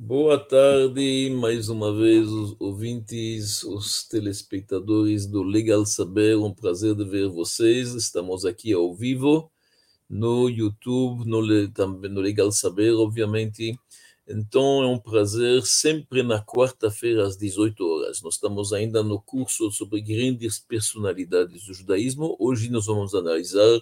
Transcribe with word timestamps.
Boa 0.00 0.38
tarde, 0.38 1.28
mais 1.28 1.68
uma 1.68 1.92
vez, 1.92 2.28
os 2.28 2.54
ouvintes, 2.60 3.64
os 3.64 4.04
telespectadores 4.04 5.26
do 5.26 5.42
Legal 5.42 5.84
Saber. 5.84 6.36
Um 6.38 6.54
prazer 6.54 6.94
de 6.94 7.04
ver 7.04 7.28
vocês. 7.28 7.94
Estamos 7.94 8.44
aqui 8.44 8.72
ao 8.72 8.94
vivo 8.94 9.50
no 10.08 10.48
YouTube, 10.48 11.28
no, 11.28 11.68
também 11.72 12.08
no 12.12 12.20
Legal 12.20 12.52
Saber, 12.52 12.92
obviamente. 12.92 13.76
Então 14.28 14.84
é 14.84 14.86
um 14.86 15.00
prazer, 15.00 15.62
sempre 15.66 16.22
na 16.22 16.40
quarta-feira 16.40 17.26
às 17.26 17.36
18 17.36 17.84
horas. 17.84 18.22
Nós 18.22 18.34
estamos 18.34 18.72
ainda 18.72 19.02
no 19.02 19.20
curso 19.20 19.68
sobre 19.72 20.00
grandes 20.00 20.60
personalidades 20.60 21.66
do 21.66 21.74
judaísmo. 21.74 22.36
Hoje 22.38 22.70
nós 22.70 22.86
vamos 22.86 23.16
analisar 23.16 23.80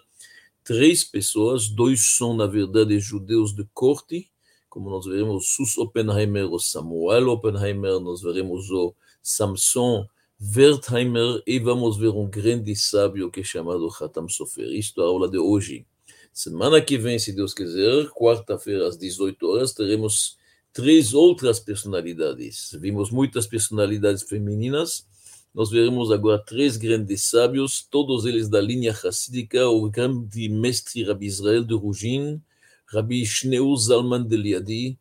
três 0.65 1.05
pessoas, 1.05 1.69
dois 1.69 2.01
são, 2.17 2.35
na 2.35 2.47
verdade, 2.47 2.99
judeus 2.99 3.55
de 3.55 3.69
corte 3.75 4.31
como 4.77 4.91
nós 4.91 5.07
veremos 5.07 5.55
Sus 5.55 5.79
Oppenheimer, 5.79 6.53
o 6.53 6.59
Samuel 6.59 7.31
Oppenheimer, 7.31 7.99
nós 7.99 8.21
veremos 8.21 8.71
o 8.71 8.95
Samson 9.23 10.07
Wertheimer 10.55 11.43
e 11.47 11.59
vamos 11.59 11.97
ver 11.97 12.09
um 12.09 12.29
grande 12.29 12.77
sábio 12.77 13.31
que 13.31 13.41
é 13.41 13.43
chamado 13.43 13.89
Hatam 13.89 14.29
Sofer. 14.29 14.71
Isto 14.75 15.01
é 15.01 15.05
a 15.05 15.07
aula 15.07 15.31
de 15.31 15.39
hoje. 15.39 15.87
Semana 16.31 16.79
que 16.83 16.99
vem, 16.99 17.19
se 17.19 17.33
Deus 17.33 17.55
quiser, 17.55 18.11
quarta-feira 18.11 18.87
às 18.87 18.99
18 18.99 19.49
horas, 19.49 19.73
teremos 19.73 20.37
três 20.75 21.15
outras 21.15 21.59
personalidades. 21.59 22.77
Vimos 22.79 23.11
muitas 23.11 23.47
personalidades 23.47 24.25
femininas, 24.25 25.07
nós 25.55 25.71
veremos 25.71 26.13
agora 26.13 26.39
três 26.45 26.77
grandes 26.77 27.23
sábios, 27.23 27.81
todos 27.91 28.27
eles 28.27 28.51
da 28.51 28.61
linha 28.61 28.93
racídica, 28.93 29.67
o 29.71 29.89
grande 29.89 30.51
mestre 30.51 31.03
Rabi 31.03 31.25
Israel 31.25 31.65
de 31.65 31.73
Rugin, 31.73 32.43
Rabbi 32.87 33.25
Shneur 33.25 33.77
Zalman 33.77 34.27
de 34.27 34.37
Liadi 34.37 34.99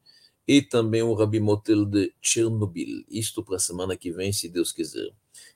e 0.47 0.61
também 0.61 1.02
o 1.02 1.14
Rabbi 1.14 1.39
Motel 1.39 1.86
de 1.86 2.14
Chernobyl. 2.22 3.03
Isto 3.09 3.44
para 3.44 3.55
a 3.55 3.59
semana 3.59 3.97
que 3.97 4.11
vem, 4.11 4.31
se 4.31 4.47
Deus 4.50 4.72
quiser. 4.72 5.11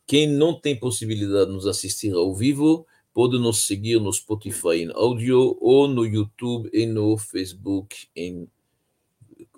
Quem 0.05 0.27
não 0.27 0.59
tem 0.59 0.75
possibilidade 0.75 1.47
de 1.47 1.53
nos 1.53 1.67
assistir 1.67 2.13
ao 2.13 2.35
vivo, 2.35 2.85
pode 3.13 3.37
nos 3.37 3.65
seguir 3.65 3.99
no 3.99 4.11
Spotify 4.11 4.83
em 4.83 4.91
áudio 4.93 5.57
ou 5.61 5.87
no 5.87 6.05
YouTube 6.05 6.69
e 6.73 6.85
no 6.85 7.17
Facebook 7.17 8.07
em, 8.15 8.47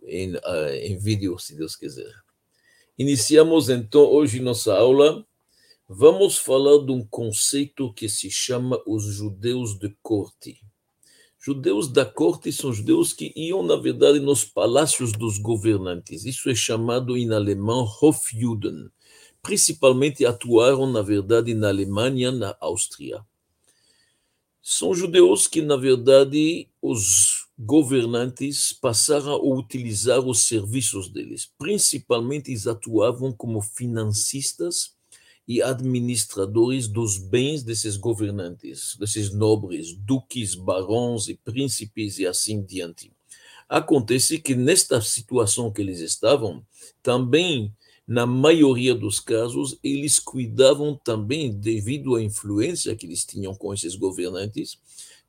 em, 0.05 0.35
uh, 0.35 0.73
em 0.81 0.97
vídeo, 0.97 1.37
se 1.39 1.55
Deus 1.55 1.75
quiser. 1.75 2.13
Iniciamos 2.97 3.69
então 3.69 4.03
hoje 4.03 4.39
nossa 4.39 4.75
aula. 4.75 5.25
Vamos 5.87 6.37
falar 6.37 6.85
de 6.85 6.91
um 6.91 7.05
conceito 7.05 7.93
que 7.93 8.07
se 8.07 8.29
chama 8.29 8.81
os 8.85 9.03
judeus 9.05 9.77
de 9.77 9.95
corte. 10.01 10.61
Judeus 11.43 11.87
da 11.87 12.05
corte 12.05 12.51
são 12.51 12.71
judeus 12.71 13.13
que 13.13 13.33
iam, 13.35 13.63
na 13.63 13.75
verdade, 13.75 14.19
nos 14.19 14.45
palácios 14.45 15.11
dos 15.11 15.39
governantes. 15.39 16.23
Isso 16.23 16.47
é 16.51 16.53
chamado 16.53 17.17
em 17.17 17.33
alemão 17.33 17.83
Hofjuden. 17.99 18.89
Principalmente 19.41 20.23
atuaram, 20.23 20.85
na 20.85 21.01
verdade, 21.01 21.55
na 21.55 21.69
Alemanha, 21.69 22.31
na 22.31 22.55
Áustria. 22.61 23.25
São 24.61 24.93
judeus 24.93 25.47
que, 25.47 25.63
na 25.63 25.75
verdade, 25.75 26.69
os 26.79 27.47
governantes 27.57 28.71
passaram 28.71 29.31
a 29.31 29.43
utilizar 29.43 30.19
os 30.19 30.43
serviços 30.45 31.09
deles. 31.09 31.51
Principalmente, 31.57 32.51
eles 32.51 32.67
atuavam 32.67 33.33
como 33.33 33.61
financistas 33.61 34.95
e 35.51 35.61
administradores 35.61 36.87
dos 36.87 37.17
bens 37.17 37.61
desses 37.61 37.97
governantes, 37.97 38.95
desses 38.97 39.33
nobres, 39.33 39.93
duques, 39.93 40.55
barões 40.55 41.27
e 41.27 41.35
príncipes 41.35 42.19
e 42.19 42.25
assim 42.25 42.63
diante. 42.63 43.11
Acontece 43.67 44.39
que 44.39 44.55
nesta 44.55 45.01
situação 45.01 45.69
que 45.69 45.81
eles 45.81 45.99
estavam, 45.99 46.65
também, 47.03 47.75
na 48.07 48.25
maioria 48.25 48.95
dos 48.95 49.19
casos, 49.19 49.77
eles 49.83 50.19
cuidavam 50.19 50.97
também, 51.03 51.51
devido 51.51 52.15
à 52.15 52.23
influência 52.23 52.95
que 52.95 53.05
eles 53.05 53.25
tinham 53.25 53.53
com 53.53 53.73
esses 53.73 53.93
governantes, 53.95 54.79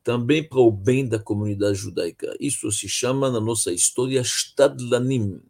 também 0.04 0.48
para 0.48 0.60
o 0.60 0.70
bem 0.70 1.04
da 1.04 1.18
comunidade 1.18 1.78
judaica. 1.78 2.32
Isso 2.38 2.70
se 2.70 2.88
chama, 2.88 3.28
na 3.28 3.40
nossa 3.40 3.72
história, 3.72 4.20
Stadlanim. 4.20 5.40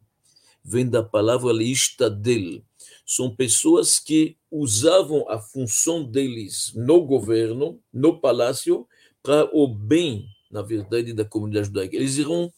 Vem 0.65 0.89
da 0.89 1.03
palavra 1.03 1.53
Leishtadel, 1.53 2.63
são 3.05 3.35
pessoas 3.35 3.99
que 3.99 4.37
usavam 4.51 5.29
a 5.29 5.39
função 5.39 6.05
deles 6.05 6.73
no 6.75 7.05
governo, 7.05 7.81
no 7.93 8.21
palácio, 8.21 8.87
para 9.23 9.49
o 9.53 9.67
bem, 9.67 10.27
na 10.51 10.63
verdade, 10.63 11.13
da 11.13 11.25
comunidade 11.25 11.67
judaica. 11.67 11.97
Eles 11.97 12.19
eram 12.19 12.53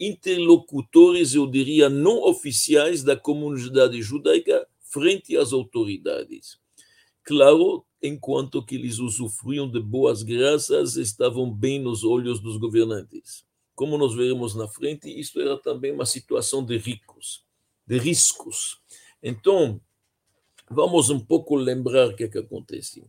interlocutores, 0.00 1.34
eu 1.34 1.46
diria, 1.46 1.88
não 1.88 2.22
oficiais 2.22 3.02
da 3.02 3.16
comunidade 3.16 4.00
judaica 4.02 4.66
frente 4.82 5.36
às 5.36 5.52
autoridades. 5.52 6.58
Claro, 7.22 7.84
enquanto 8.02 8.64
que 8.64 8.74
eles 8.74 8.98
usufruíam 8.98 9.70
de 9.70 9.80
boas 9.80 10.22
graças, 10.22 10.96
estavam 10.96 11.50
bem 11.50 11.78
nos 11.78 12.04
olhos 12.04 12.40
dos 12.40 12.56
governantes. 12.56 13.44
Como 13.74 13.98
nós 13.98 14.14
veremos 14.14 14.54
na 14.54 14.66
frente, 14.66 15.08
isto 15.08 15.40
era 15.40 15.56
também 15.56 15.92
uma 15.92 16.06
situação 16.06 16.64
de 16.64 16.76
ricos, 16.78 17.44
de 17.86 17.98
riscos. 17.98 18.80
Então, 19.22 19.80
Vamos 20.70 21.08
um 21.10 21.20
pouco 21.20 21.56
lembrar 21.56 22.08
o 22.08 22.16
que, 22.16 22.24
é 22.24 22.28
que 22.28 22.38
acontece. 22.38 23.04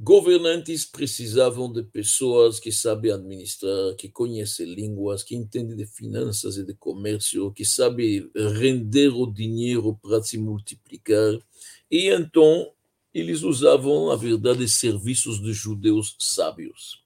Governantes 0.00 0.84
precisavam 0.84 1.72
de 1.72 1.82
pessoas 1.82 2.60
que 2.60 2.70
sabem 2.70 3.10
administrar, 3.10 3.96
que 3.96 4.08
conhecem 4.08 4.72
línguas, 4.72 5.24
que 5.24 5.34
entendem 5.34 5.74
de 5.74 5.86
finanças 5.86 6.56
e 6.56 6.64
de 6.64 6.72
comércio, 6.74 7.50
que 7.50 7.64
sabem 7.64 8.30
render 8.56 9.08
o 9.08 9.26
dinheiro 9.26 9.98
para 10.00 10.22
se 10.22 10.38
multiplicar. 10.38 11.36
E 11.90 12.10
então 12.10 12.70
eles 13.12 13.42
usavam, 13.42 14.08
na 14.08 14.14
verdade, 14.14 14.68
serviços 14.68 15.42
de 15.42 15.52
judeus 15.52 16.14
sábios. 16.20 17.02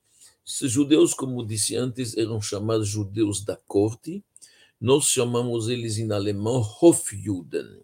Esses 0.46 0.70
judeus, 0.70 1.14
como 1.14 1.46
disse 1.46 1.74
antes, 1.76 2.14
eram 2.14 2.42
chamados 2.42 2.88
judeus 2.88 3.42
da 3.42 3.56
corte. 3.56 4.22
Nós 4.78 5.04
chamamos 5.04 5.68
eles 5.68 5.96
em 5.96 6.12
alemão 6.12 6.60
Hofjuden. 6.60 7.80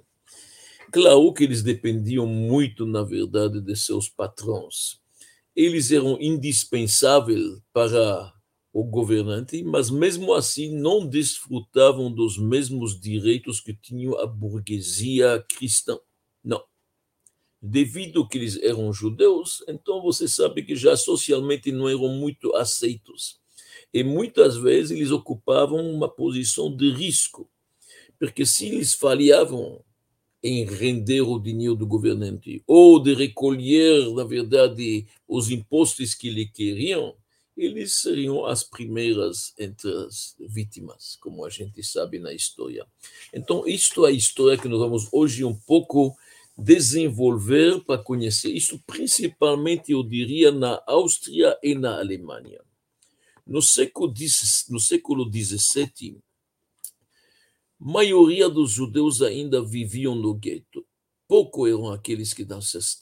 Claro 0.90 1.32
que 1.34 1.44
eles 1.44 1.62
dependiam 1.62 2.26
muito, 2.26 2.86
na 2.86 3.02
verdade, 3.02 3.60
de 3.60 3.76
seus 3.76 4.08
patrões. 4.08 4.98
Eles 5.56 5.92
eram 5.92 6.18
indispensáveis 6.20 7.42
para 7.72 8.32
o 8.72 8.84
governante, 8.84 9.62
mas 9.64 9.90
mesmo 9.90 10.34
assim 10.34 10.72
não 10.78 11.06
desfrutavam 11.06 12.12
dos 12.12 12.38
mesmos 12.38 12.98
direitos 13.00 13.60
que 13.60 13.74
tinha 13.74 14.10
a 14.20 14.26
burguesia 14.26 15.44
cristã. 15.48 15.98
Não. 16.44 16.62
Devido 17.60 18.26
que 18.28 18.38
eles 18.38 18.56
eram 18.62 18.92
judeus, 18.92 19.64
então 19.68 20.00
você 20.02 20.28
sabe 20.28 20.62
que 20.62 20.76
já 20.76 20.96
socialmente 20.96 21.72
não 21.72 21.88
eram 21.88 22.08
muito 22.08 22.54
aceitos. 22.54 23.40
E 23.92 24.04
muitas 24.04 24.56
vezes 24.56 24.92
eles 24.92 25.10
ocupavam 25.10 25.90
uma 25.90 26.08
posição 26.08 26.74
de 26.74 26.90
risco, 26.92 27.50
porque 28.18 28.46
se 28.46 28.68
eles 28.68 28.94
falhavam 28.94 29.84
em 30.42 30.64
render 30.64 31.22
o 31.22 31.38
dinheiro 31.38 31.74
do 31.74 31.86
governante 31.86 32.62
ou 32.66 33.02
de 33.02 33.14
recolher, 33.14 34.12
na 34.14 34.24
verdade, 34.24 35.06
os 35.26 35.50
impostos 35.50 36.14
que 36.14 36.30
lhe 36.30 36.46
queriam, 36.46 37.14
eles 37.56 37.94
seriam 37.94 38.46
as 38.46 38.62
primeiras 38.62 39.52
entre 39.58 39.90
as 39.90 40.36
vítimas, 40.38 41.18
como 41.20 41.44
a 41.44 41.50
gente 41.50 41.82
sabe 41.82 42.20
na 42.20 42.32
história. 42.32 42.86
Então, 43.34 43.66
isto 43.66 44.06
é 44.06 44.10
a 44.10 44.12
história 44.12 44.56
que 44.56 44.68
nós 44.68 44.78
vamos 44.78 45.08
hoje 45.12 45.44
um 45.44 45.54
pouco 45.54 46.16
desenvolver 46.56 47.80
para 47.84 48.02
conhecer 48.02 48.50
isso, 48.50 48.80
principalmente, 48.86 49.90
eu 49.90 50.04
diria, 50.04 50.52
na 50.52 50.80
Áustria 50.86 51.58
e 51.62 51.74
na 51.74 51.98
Alemanha. 51.98 52.60
No 53.44 53.62
século, 53.62 54.12
no 54.68 54.78
século 54.78 55.28
XVII, 55.32 56.18
maioria 57.78 58.48
dos 58.48 58.70
judeus 58.70 59.22
ainda 59.22 59.64
viviam 59.64 60.14
no 60.14 60.34
gueto. 60.34 60.84
Pouco 61.28 61.66
eram 61.66 61.90
aqueles 61.90 62.32
que 62.32 62.46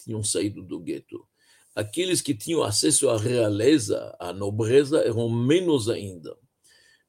tinham 0.05 0.23
saído 0.23 0.63
do 0.63 0.81
gueto. 0.81 1.27
Aqueles 1.75 2.21
que 2.21 2.35
tinham 2.35 2.63
acesso 2.63 3.09
à 3.09 3.19
realeza, 3.19 4.15
à 4.19 4.33
nobreza, 4.33 4.99
eram 5.01 5.29
menos 5.29 5.89
ainda. 5.89 6.37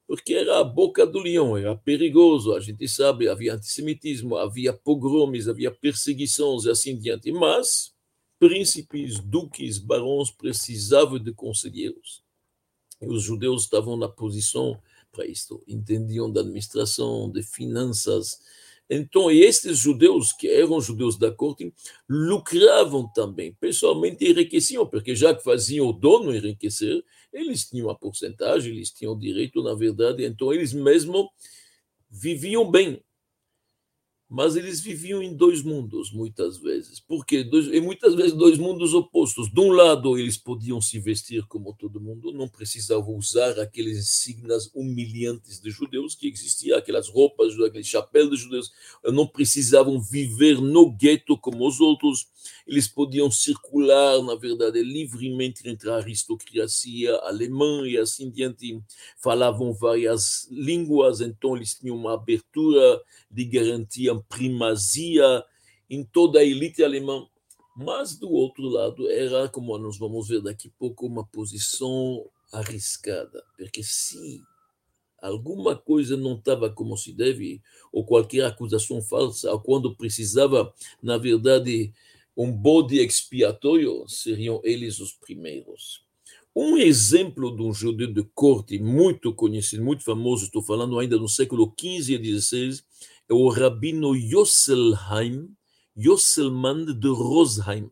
Porque 0.06 0.34
era 0.34 0.60
a 0.60 0.64
boca 0.64 1.06
do 1.06 1.18
leão, 1.18 1.56
era 1.56 1.76
perigoso, 1.76 2.54
a 2.54 2.60
gente 2.60 2.88
sabe, 2.88 3.28
havia 3.28 3.54
antissemitismo, 3.54 4.36
havia 4.36 4.72
pogromes, 4.72 5.48
havia 5.48 5.70
perseguições 5.70 6.64
e 6.64 6.70
assim 6.70 6.98
diante. 6.98 7.30
Mas 7.30 7.92
príncipes, 8.38 9.18
duques, 9.18 9.78
barões 9.78 10.30
precisavam 10.30 11.18
de 11.18 11.32
conselheiros. 11.32 12.22
E 13.00 13.06
os 13.06 13.22
judeus 13.22 13.64
estavam 13.64 13.96
na 13.96 14.08
posição 14.08 14.80
para 15.12 15.26
isto, 15.26 15.62
entendiam 15.66 16.30
da 16.30 16.40
administração, 16.40 17.30
de 17.30 17.42
finanças. 17.42 18.38
Então, 18.90 19.30
estes 19.30 19.78
judeus, 19.78 20.32
que 20.32 20.48
eram 20.48 20.80
judeus 20.80 21.18
da 21.18 21.30
corte, 21.30 21.72
lucravam 22.08 23.06
também, 23.12 23.52
pessoalmente 23.54 24.24
enriqueciam, 24.24 24.86
porque 24.86 25.14
já 25.14 25.34
que 25.34 25.44
faziam 25.44 25.86
o 25.86 25.92
dono 25.92 26.34
enriquecer, 26.34 27.04
eles 27.32 27.68
tinham 27.68 27.90
a 27.90 27.94
porcentagem, 27.94 28.72
eles 28.72 28.90
tinham 28.90 29.18
direito, 29.18 29.62
na 29.62 29.74
verdade, 29.74 30.24
então 30.24 30.52
eles 30.52 30.72
mesmo 30.72 31.30
viviam 32.10 32.70
bem, 32.70 33.02
mas 34.28 34.56
eles 34.56 34.80
viviam 34.80 35.22
em 35.22 35.34
dois 35.34 35.62
mundos, 35.62 36.12
muitas 36.12 36.58
vezes. 36.58 37.00
Por 37.00 37.24
quê? 37.24 37.42
Dois, 37.42 37.66
e 37.68 37.80
muitas 37.80 38.14
vezes 38.14 38.34
dois 38.34 38.58
mundos 38.58 38.92
opostos. 38.92 39.50
De 39.50 39.58
um 39.58 39.70
lado, 39.70 40.18
eles 40.18 40.36
podiam 40.36 40.82
se 40.82 40.98
vestir 40.98 41.46
como 41.46 41.72
todo 41.72 42.00
mundo, 42.00 42.30
não 42.32 42.46
precisavam 42.46 43.16
usar 43.16 43.58
aqueles 43.58 43.98
insignias 43.98 44.70
humilhantes 44.74 45.58
de 45.60 45.70
judeus 45.70 46.14
que 46.14 46.28
existiam, 46.28 46.76
aquelas 46.76 47.08
roupas, 47.08 47.58
aquele 47.60 47.84
chapéu 47.84 48.28
de 48.28 48.36
judeus, 48.36 48.70
não 49.04 49.26
precisavam 49.26 49.98
viver 49.98 50.60
no 50.60 50.90
gueto 50.90 51.38
como 51.38 51.66
os 51.66 51.80
outros, 51.80 52.28
eles 52.66 52.88
podiam 52.88 53.30
circular, 53.30 54.22
na 54.22 54.34
verdade, 54.34 54.82
livremente 54.82 55.68
entre 55.68 55.90
a 55.90 55.96
aristocracia 55.96 57.14
alemã 57.16 57.86
e 57.86 57.96
assim 57.96 58.30
diante, 58.30 58.80
falavam 59.16 59.72
várias 59.72 60.48
línguas, 60.50 61.20
então 61.20 61.56
eles 61.56 61.74
tinham 61.74 61.96
uma 61.96 62.14
abertura 62.14 63.02
de 63.30 63.44
garantia 63.44 64.14
primazia 64.28 65.44
em 65.88 66.04
toda 66.04 66.40
a 66.40 66.44
elite 66.44 66.82
alemã. 66.82 67.26
Mas, 67.76 68.18
do 68.18 68.30
outro 68.30 68.64
lado, 68.64 69.08
era, 69.08 69.48
como 69.48 69.78
nós 69.78 69.96
vamos 69.96 70.28
ver 70.28 70.42
daqui 70.42 70.68
a 70.68 70.78
pouco, 70.78 71.06
uma 71.06 71.24
posição 71.24 72.28
arriscada, 72.52 73.42
porque 73.56 73.82
se 73.84 74.42
alguma 75.22 75.76
coisa 75.76 76.16
não 76.16 76.34
estava 76.34 76.70
como 76.70 76.96
se 76.96 77.12
deve, 77.12 77.62
ou 77.92 78.04
qualquer 78.04 78.44
acusação 78.44 79.00
falsa, 79.02 79.52
ou 79.52 79.60
quando 79.60 79.94
precisava, 79.96 80.72
na 81.02 81.18
verdade, 81.18 81.92
um 82.38 82.52
bode 82.52 83.00
expiatório, 83.00 84.04
seriam 84.06 84.60
eles 84.62 85.00
os 85.00 85.12
primeiros. 85.12 86.06
Um 86.54 86.76
exemplo 86.76 87.54
de 87.54 87.62
um 87.62 87.74
judeu 87.74 88.06
de 88.06 88.22
corte 88.32 88.78
muito 88.78 89.34
conhecido, 89.34 89.82
muito 89.82 90.04
famoso, 90.04 90.44
estou 90.44 90.62
falando 90.62 91.00
ainda 91.00 91.18
do 91.18 91.28
século 91.28 91.74
XV 91.76 92.14
e 92.14 92.40
XVI, 92.40 92.80
é 93.28 93.34
o 93.34 93.48
Rabino 93.48 94.14
Yosselheim, 94.14 95.48
Yosselman 95.98 96.86
de 96.96 97.08
Rosheim. 97.08 97.90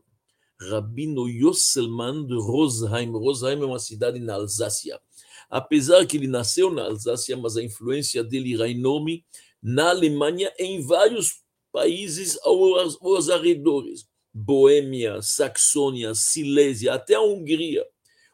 Rabino 0.61 1.29
Yosselman 1.29 2.25
de 2.25 2.35
Rosheim. 2.35 3.11
Rosheim 3.11 3.61
é 3.61 3.67
uma 3.67 3.81
cidade 3.81 4.21
na 4.21 4.35
Alsácia. 4.35 5.01
Apesar 5.51 6.07
que 6.07 6.17
ele 6.17 6.29
nasceu 6.29 6.71
na 6.71 6.85
Alsácia, 6.85 7.37
mas 7.37 7.57
a 7.57 7.65
influência 7.65 8.23
dele 8.23 8.55
era 8.55 8.71
enorme 8.71 9.25
na 9.61 9.91
Alemanha, 9.91 10.53
em 10.57 10.81
vários 10.81 11.43
países 11.73 12.39
aos, 12.43 12.97
aos 13.03 13.29
arredores. 13.29 14.07
Boêmia, 14.39 15.23
Saxônia, 15.23 16.15
Silésia, 16.15 16.93
até 16.93 17.15
a 17.15 17.23
Hungria. 17.23 17.87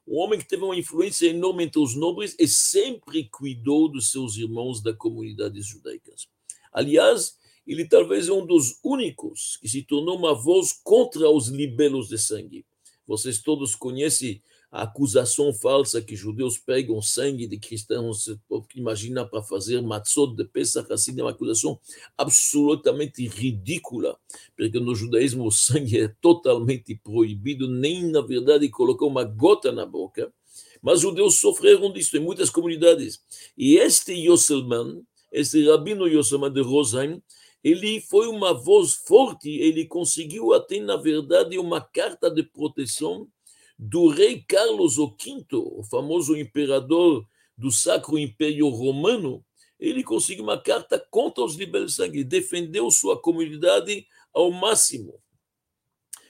Um 0.04 0.16
homem 0.16 0.36
que 0.36 0.48
teve 0.48 0.64
uma 0.64 0.74
influência 0.74 1.28
enorme 1.28 1.62
entre 1.62 1.78
os 1.78 1.94
nobres 1.94 2.34
e 2.40 2.48
sempre 2.48 3.28
cuidou 3.28 3.88
dos 3.88 4.10
seus 4.10 4.36
irmãos 4.36 4.82
da 4.82 4.92
comunidade 4.92 5.62
judaicas. 5.62 6.26
Aliás, 6.72 7.38
ele 7.64 7.84
talvez 7.84 8.26
é 8.26 8.32
um 8.32 8.44
dos 8.44 8.80
únicos 8.82 9.56
que 9.58 9.68
se 9.68 9.84
tornou 9.84 10.18
uma 10.18 10.34
voz 10.34 10.72
contra 10.72 11.30
os 11.30 11.46
libelos 11.46 12.08
de 12.08 12.18
sangue. 12.18 12.66
Vocês 13.06 13.40
todos 13.40 13.76
conhecem 13.76 14.42
a 14.72 14.84
acusação 14.84 15.52
falsa 15.52 16.00
que 16.00 16.16
judeus 16.16 16.56
pegam 16.56 17.02
sangue 17.02 17.46
de 17.46 17.58
cristãos, 17.58 18.34
imagina 18.74 19.22
para 19.26 19.42
fazer 19.42 19.82
matzot 19.82 20.34
de 20.34 20.46
Pesach, 20.46 20.90
assim 20.90 21.12
é 21.20 21.22
uma 21.22 21.30
acusação 21.30 21.78
absolutamente 22.16 23.28
ridícula, 23.28 24.18
porque 24.56 24.80
no 24.80 24.94
judaísmo 24.94 25.44
o 25.44 25.52
sangue 25.52 26.00
é 26.00 26.08
totalmente 26.08 26.94
proibido, 26.94 27.68
nem 27.68 28.10
na 28.10 28.22
verdade 28.22 28.70
colocar 28.70 29.04
uma 29.04 29.24
gota 29.24 29.70
na 29.70 29.84
boca, 29.84 30.32
mas 30.80 30.96
os 30.96 31.02
judeus 31.02 31.34
sofreram 31.34 31.92
disso 31.92 32.16
em 32.16 32.20
muitas 32.20 32.48
comunidades. 32.48 33.20
E 33.56 33.76
este 33.76 34.14
Yosselman, 34.14 35.02
este 35.30 35.68
rabino 35.68 36.08
Yosselman 36.08 36.50
de 36.50 36.62
Rosheim, 36.62 37.22
ele 37.62 38.00
foi 38.00 38.26
uma 38.26 38.54
voz 38.54 38.94
forte, 38.94 39.50
ele 39.50 39.84
conseguiu 39.84 40.54
até, 40.54 40.80
na 40.80 40.96
verdade, 40.96 41.58
uma 41.58 41.80
carta 41.80 42.30
de 42.30 42.42
proteção 42.42 43.28
do 43.84 44.06
rei 44.06 44.40
Carlos 44.40 44.94
V, 44.94 45.44
o 45.52 45.82
famoso 45.82 46.36
imperador 46.36 47.26
do 47.58 47.72
Sacro 47.72 48.16
Império 48.16 48.68
Romano, 48.68 49.44
ele 49.76 50.04
conseguiu 50.04 50.44
uma 50.44 50.56
carta 50.56 51.04
contra 51.10 51.42
os 51.42 51.56
liberais 51.56 51.96
sangue, 51.96 52.22
defendeu 52.22 52.88
sua 52.92 53.20
comunidade 53.20 54.06
ao 54.32 54.52
máximo. 54.52 55.20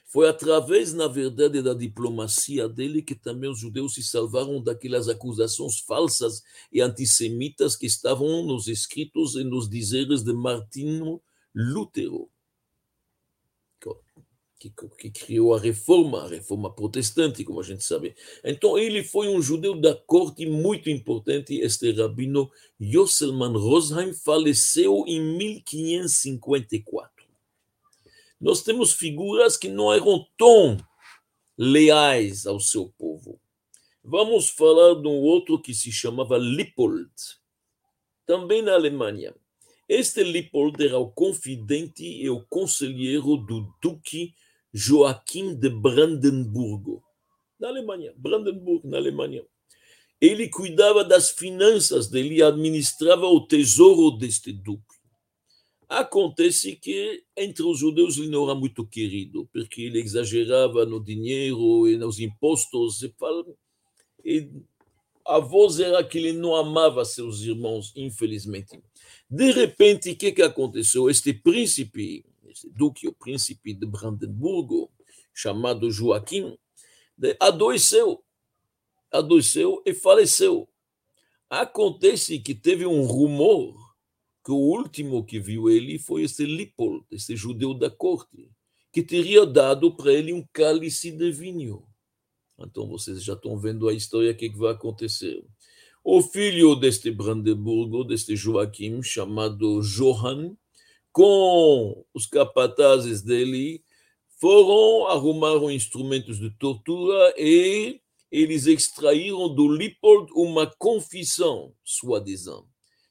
Foi 0.06 0.26
através, 0.30 0.94
na 0.94 1.06
verdade, 1.06 1.60
da 1.60 1.74
diplomacia 1.74 2.66
dele 2.66 3.02
que 3.02 3.14
também 3.14 3.50
os 3.50 3.58
judeus 3.58 3.92
se 3.94 4.02
salvaram 4.02 4.62
daquelas 4.62 5.06
acusações 5.06 5.78
falsas 5.80 6.42
e 6.72 6.80
antissemitas 6.80 7.76
que 7.76 7.84
estavam 7.84 8.46
nos 8.46 8.66
escritos 8.66 9.34
e 9.34 9.44
nos 9.44 9.68
dizeres 9.68 10.22
de 10.22 10.32
Martinho 10.32 11.20
Lutero 11.54 12.30
que, 14.70 14.88
que 14.98 15.10
criou 15.10 15.54
a 15.54 15.58
reforma, 15.58 16.22
a 16.22 16.28
reforma 16.28 16.72
protestante, 16.72 17.42
como 17.44 17.60
a 17.60 17.64
gente 17.64 17.82
sabe. 17.82 18.14
Então, 18.44 18.78
ele 18.78 19.02
foi 19.02 19.26
um 19.28 19.42
judeu 19.42 19.74
da 19.74 19.94
corte 19.94 20.44
muito 20.46 20.90
importante. 20.90 21.58
Este 21.60 21.90
rabino 21.92 22.50
Yosselman 22.80 23.52
Rosheim 23.52 24.12
faleceu 24.12 25.04
em 25.06 25.20
1554. 25.20 27.26
Nós 28.40 28.62
temos 28.62 28.92
figuras 28.92 29.56
que 29.56 29.68
não 29.68 29.92
eram 29.92 30.24
tão 30.36 30.76
leais 31.56 32.46
ao 32.46 32.60
seu 32.60 32.92
povo. 32.98 33.40
Vamos 34.04 34.50
falar 34.50 35.00
de 35.00 35.06
um 35.06 35.20
outro 35.20 35.60
que 35.60 35.72
se 35.72 35.92
chamava 35.92 36.36
Lippold, 36.36 37.08
também 38.26 38.60
na 38.60 38.74
Alemanha. 38.74 39.32
Este 39.88 40.24
Lippold 40.24 40.84
era 40.84 40.98
o 40.98 41.08
confidente 41.10 42.04
e 42.04 42.28
o 42.28 42.44
conselheiro 42.46 43.36
do 43.36 43.72
duque 43.80 44.34
Joaquim 44.72 45.54
de 45.54 45.68
Brandenburgo, 45.68 47.02
na 47.58 47.68
Alemanha, 47.68 48.12
Brandenburg, 48.16 48.86
na 48.86 48.96
Alemanha. 48.96 49.44
Ele 50.20 50.48
cuidava 50.48 51.04
das 51.04 51.30
finanças 51.30 52.08
dele 52.08 52.42
administrava 52.42 53.26
o 53.26 53.46
tesouro 53.46 54.16
deste 54.16 54.52
duque. 54.52 54.94
Acontece 55.88 56.76
que 56.76 57.22
entre 57.36 57.64
os 57.64 57.78
judeus 57.78 58.16
ele 58.16 58.28
não 58.28 58.44
era 58.44 58.54
muito 58.54 58.86
querido, 58.86 59.46
porque 59.52 59.82
ele 59.82 60.00
exagerava 60.00 60.86
no 60.86 61.02
dinheiro 61.02 61.86
e 61.86 61.98
nos 61.98 62.18
impostos. 62.18 63.02
E 64.24 64.48
a 65.26 65.38
voz 65.38 65.80
era 65.80 66.02
que 66.02 66.18
ele 66.18 66.32
não 66.32 66.54
amava 66.54 67.04
seus 67.04 67.42
irmãos, 67.42 67.92
infelizmente. 67.94 68.80
De 69.28 69.50
repente, 69.52 70.12
o 70.12 70.16
que 70.16 70.40
aconteceu? 70.40 71.10
Este 71.10 71.32
príncipe, 71.32 72.24
esse 72.52 72.70
duque, 72.70 73.08
o 73.08 73.12
príncipe 73.12 73.74
de 73.74 73.86
Brandenburgo, 73.86 74.90
chamado 75.34 75.90
Joaquim, 75.90 76.56
adoeceu, 77.40 78.22
adoeceu 79.10 79.82
e 79.86 79.94
faleceu. 79.94 80.68
Acontece 81.48 82.38
que 82.38 82.54
teve 82.54 82.86
um 82.86 83.02
rumor 83.02 83.74
que 84.44 84.50
o 84.50 84.56
último 84.56 85.24
que 85.24 85.38
viu 85.38 85.70
ele 85.70 85.98
foi 85.98 86.22
esse 86.22 86.44
Lippold, 86.44 87.04
esse 87.10 87.36
judeu 87.36 87.74
da 87.74 87.90
corte, 87.90 88.50
que 88.92 89.02
teria 89.02 89.46
dado 89.46 89.94
para 89.94 90.12
ele 90.12 90.32
um 90.32 90.44
cálice 90.52 91.10
de 91.10 91.30
vinho. 91.30 91.86
Então 92.58 92.88
vocês 92.88 93.22
já 93.22 93.34
estão 93.34 93.58
vendo 93.58 93.88
a 93.88 93.94
história, 93.94 94.32
o 94.32 94.36
que 94.36 94.48
vai 94.50 94.72
acontecer. 94.72 95.44
O 96.04 96.20
filho 96.20 96.74
deste 96.74 97.10
Brandenburgo, 97.10 98.02
deste 98.02 98.34
Joaquim, 98.34 99.02
chamado 99.02 99.80
Johann, 99.82 100.56
com 101.12 102.04
os 102.14 102.26
capatazes 102.26 103.22
dele, 103.22 103.84
foram, 104.40 105.06
arrumaram 105.06 105.70
instrumentos 105.70 106.40
de 106.40 106.50
tortura 106.50 107.34
e 107.38 108.00
eles 108.30 108.66
extraíram 108.66 109.54
do 109.54 109.68
Lippold 109.68 110.32
uma 110.34 110.66
confissão, 110.78 111.72
soi-disant, 111.84 112.64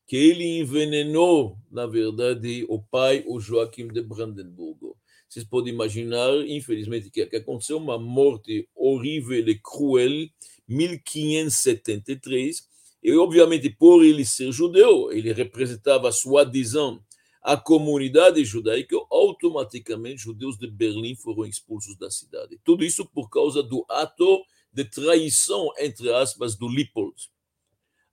que 0.08 0.17
ele 0.17 0.60
envenenou, 0.60 1.58
na 1.72 1.86
verdade, 1.86 2.65
o 2.67 2.81
pai, 2.81 3.24
o 3.27 3.39
Joaquim 3.39 3.88
de 3.88 4.01
Brandenburgo. 4.01 4.98
Vocês 5.29 5.46
podem 5.46 5.74
imaginar, 5.74 6.29
infelizmente, 6.46 7.10
que 7.10 7.22
aconteceu 7.22 7.77
uma 7.77 7.98
morte 7.98 8.67
horrível 8.75 9.48
e 9.48 9.58
cruel, 9.58 10.27
1573, 10.67 12.67
e 13.03 13.15
obviamente 13.15 13.70
por 13.70 14.03
ele 14.03 14.25
ser 14.25 14.51
judeu, 14.51 15.12
ele 15.12 15.31
representava, 15.31 16.12
soi-disant, 16.12 17.00
a 17.41 17.57
comunidade 17.57 18.43
judaica, 18.45 18.95
automaticamente 19.10 20.24
judeus 20.24 20.57
de 20.57 20.67
Berlim 20.67 21.15
foram 21.15 21.45
expulsos 21.45 21.98
da 21.98 22.12
cidade. 22.12 22.60
Tudo 22.63 22.83
isso 22.83 23.05
por 23.05 23.29
causa 23.29 23.63
do 23.63 23.86
ato 23.89 24.43
de 24.71 24.86
traição, 24.86 25.69
entre 25.79 26.13
aspas, 26.13 26.55
do 26.55 26.67
Lippold. 26.67 27.29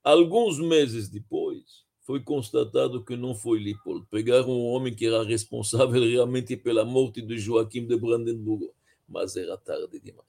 Alguns 0.02 0.58
meses 0.58 1.08
depois, 1.08 1.87
foi 2.08 2.20
constatado 2.20 3.04
que 3.04 3.14
não 3.18 3.35
foi 3.35 3.58
Lippold. 3.58 4.06
Pegaram 4.11 4.49
um 4.49 4.64
homem 4.68 4.94
que 4.94 5.04
era 5.04 5.23
responsável 5.23 6.02
realmente 6.02 6.56
pela 6.56 6.82
morte 6.82 7.20
de 7.20 7.38
Joaquim 7.38 7.87
de 7.87 7.99
Brandenburgo, 7.99 8.75
mas 9.06 9.37
era 9.37 9.58
tarde 9.58 10.00
demais. 10.00 10.26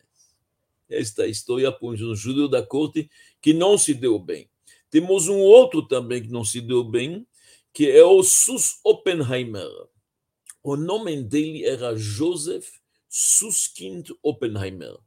Esta 0.89 1.25
história 1.25 1.71
põe 1.71 1.95
um 2.03 2.13
judeu 2.13 2.49
da 2.49 2.61
corte 2.61 3.09
que 3.41 3.53
não 3.53 3.77
se 3.77 3.93
deu 3.93 4.19
bem. 4.19 4.49
Temos 4.89 5.29
um 5.29 5.37
outro 5.37 5.81
também 5.81 6.21
que 6.21 6.27
não 6.27 6.43
se 6.43 6.59
deu 6.59 6.83
bem, 6.83 7.25
que 7.73 7.89
é 7.89 8.03
o 8.03 8.21
Sus 8.23 8.79
Oppenheimer. 8.83 9.69
O 10.63 10.75
nome 10.75 11.23
dele 11.23 11.65
era 11.65 11.95
Joseph 11.95 12.67
Susskind 13.07 14.09
Oppenheimer. 14.21 14.97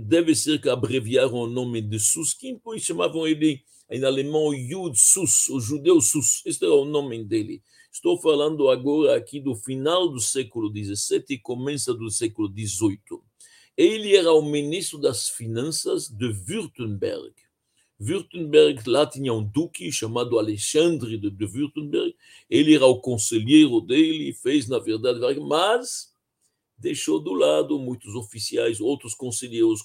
Deve 0.00 0.34
ser 0.34 0.60
que 0.60 0.68
abreviaram 0.68 1.34
o 1.34 1.46
nome 1.46 1.80
de 1.82 1.98
Susskind, 1.98 2.58
pois 2.62 2.82
chamavam 2.82 3.26
ele 3.26 3.62
em 3.90 4.04
alemão 4.04 4.54
Jud 4.54 4.96
Sus, 4.96 5.48
o 5.48 5.60
judeu 5.60 6.00
Sus. 6.00 6.44
Este 6.46 6.64
era 6.64 6.74
o 6.74 6.84
nome 6.84 7.24
dele. 7.24 7.62
Estou 7.90 8.20
falando 8.20 8.68
agora 8.68 9.16
aqui 9.16 9.40
do 9.40 9.54
final 9.54 10.08
do 10.08 10.20
século 10.20 10.70
XVII 10.70 11.24
e 11.30 11.38
começo 11.38 11.94
do 11.94 12.10
século 12.10 12.48
XVIII. 12.48 13.20
Ele 13.76 14.14
era 14.14 14.32
o 14.32 14.42
ministro 14.42 14.98
das 14.98 15.28
Finanças 15.28 16.08
de 16.08 16.26
Württemberg. 16.26 17.34
Württemberg, 17.98 18.82
lá 18.86 19.06
tinha 19.06 19.32
um 19.32 19.42
duque 19.42 19.90
chamado 19.90 20.38
Alexandre 20.38 21.16
de, 21.16 21.30
de 21.30 21.44
Württemberg. 21.46 22.14
Ele 22.48 22.74
era 22.74 22.86
o 22.86 23.00
conselheiro 23.00 23.80
dele, 23.80 24.34
fez, 24.34 24.68
na 24.68 24.78
verdade, 24.78 25.40
mas 25.40 26.14
deixou 26.78 27.18
do 27.18 27.32
lado 27.32 27.78
muitos 27.78 28.14
oficiais, 28.14 28.80
outros 28.80 29.14
conselheiros 29.14 29.82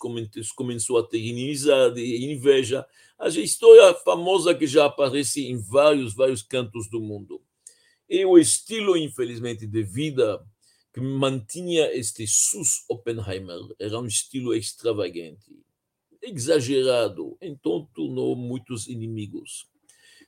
começou 0.55 0.97
a 0.97 1.03
ter 1.03 1.19
inimizade, 1.19 2.01
inveja. 2.25 2.85
A 3.17 3.29
história 3.29 3.93
famosa 3.93 4.53
que 4.53 4.67
já 4.67 4.85
aparece 4.85 5.47
em 5.47 5.57
vários, 5.57 6.13
vários 6.13 6.41
cantos 6.41 6.89
do 6.89 6.99
mundo. 6.99 7.41
E 8.09 8.25
o 8.25 8.37
estilo, 8.37 8.97
infelizmente, 8.97 9.65
de 9.65 9.83
vida 9.83 10.45
que 10.93 10.99
mantinha 10.99 11.89
este 11.93 12.27
Sus 12.27 12.83
Oppenheimer 12.89 13.61
era 13.79 13.97
um 13.97 14.05
estilo 14.05 14.53
extravagante, 14.53 15.55
exagerado, 16.21 17.37
então 17.41 17.87
tornou 17.93 18.35
muitos 18.35 18.87
inimigos. 18.87 19.67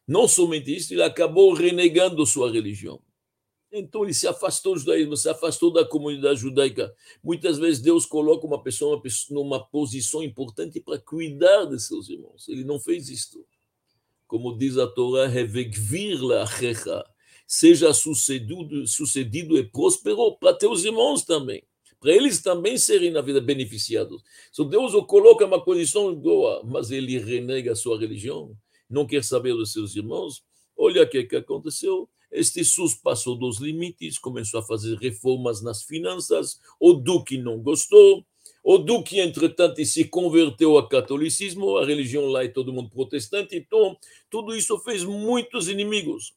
Não 0.07 0.27
somente 0.27 0.75
isso, 0.75 0.93
ele 0.93 1.03
acabou 1.03 1.53
renegando 1.53 2.25
sua 2.25 2.51
religião. 2.51 3.01
Então 3.71 4.03
ele 4.03 4.13
se 4.13 4.27
afastou 4.27 4.73
do 4.73 4.79
judaísmo, 4.79 5.17
se 5.17 5.27
afastou 5.27 5.73
da 5.73 5.83
comunidade 5.83 6.39
judaica. 6.39 6.93
Muitas 7.23 7.57
vezes 7.57 7.81
Deus 7.81 8.05
coloca 8.05 8.45
uma 8.45 8.61
pessoa 8.61 9.01
numa 9.31 9.65
posição 9.65 10.21
importante 10.21 10.79
para 10.79 10.99
cuidar 10.99 11.65
de 11.65 11.79
seus 11.79 12.07
irmãos. 12.07 12.47
Ele 12.47 12.63
não 12.63 12.79
fez 12.79 13.09
isto. 13.09 13.43
Como 14.27 14.55
diz 14.57 14.77
a 14.77 14.85
Torá, 14.85 15.27
seja 17.47 17.93
sucedido, 17.93 18.87
sucedido 18.87 19.57
e 19.57 19.63
próspero 19.63 20.37
para 20.37 20.53
teus 20.53 20.83
irmãos 20.83 21.23
também, 21.23 21.63
para 22.03 22.11
eles 22.11 22.41
também 22.41 22.77
serem 22.77 23.11
na 23.11 23.21
vida 23.21 23.39
beneficiados. 23.39 24.21
Se 24.51 24.61
Deus 24.65 24.93
o 24.93 25.05
coloca 25.05 25.45
uma 25.45 25.63
posição 25.63 26.13
boa, 26.13 26.61
mas 26.65 26.91
ele 26.91 27.17
renega 27.17 27.71
a 27.71 27.75
sua 27.77 27.97
religião, 27.97 28.53
não 28.89 29.07
quer 29.07 29.23
saber 29.23 29.53
dos 29.53 29.71
seus 29.71 29.95
irmãos, 29.95 30.43
olha 30.75 31.03
o 31.03 31.09
que, 31.09 31.23
que 31.23 31.37
aconteceu. 31.37 32.09
Este 32.29 32.65
SUS 32.65 32.93
passou 32.93 33.37
dos 33.37 33.61
limites, 33.61 34.19
começou 34.19 34.59
a 34.59 34.63
fazer 34.63 34.97
reformas 34.97 35.61
nas 35.61 35.83
finanças, 35.83 36.59
o 36.77 36.91
Duque 36.91 37.37
não 37.37 37.61
gostou, 37.61 38.25
o 38.61 38.77
Duque, 38.77 39.21
entretanto, 39.21 39.83
se 39.85 40.03
converteu 40.03 40.75
ao 40.75 40.89
catolicismo, 40.89 41.77
a 41.77 41.85
religião 41.85 42.25
lá 42.25 42.43
é 42.43 42.49
todo 42.49 42.73
mundo 42.73 42.89
protestante, 42.89 43.55
então 43.55 43.95
tudo 44.29 44.53
isso 44.53 44.77
fez 44.79 45.05
muitos 45.05 45.69
inimigos. 45.69 46.33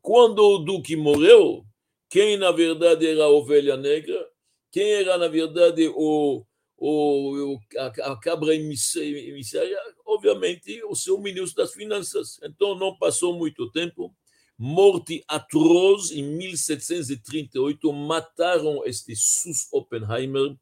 Quando 0.00 0.38
o 0.44 0.58
Duque 0.58 0.94
morreu, 0.94 1.64
quem 2.08 2.36
na 2.36 2.52
verdade 2.52 3.04
era 3.04 3.24
a 3.24 3.28
ovelha 3.28 3.76
negra, 3.76 4.28
quem 4.70 4.90
era 4.90 5.16
na 5.18 5.28
verdade 5.28 5.88
o, 5.94 6.44
o, 6.76 7.58
a, 7.76 7.86
a 8.12 8.20
cabra 8.20 8.54
emissária, 8.54 9.78
obviamente 10.06 10.82
o 10.84 10.94
seu 10.94 11.18
ministro 11.20 11.62
das 11.62 11.74
Finanças. 11.74 12.38
Então 12.42 12.74
não 12.74 12.96
passou 12.96 13.36
muito 13.36 13.70
tempo, 13.72 14.14
morte 14.56 15.24
atroz 15.28 16.10
em 16.10 16.22
1738, 16.22 17.92
mataram 17.92 18.84
este 18.84 19.14
Sus 19.16 19.66
Oppenheimer. 19.72 20.56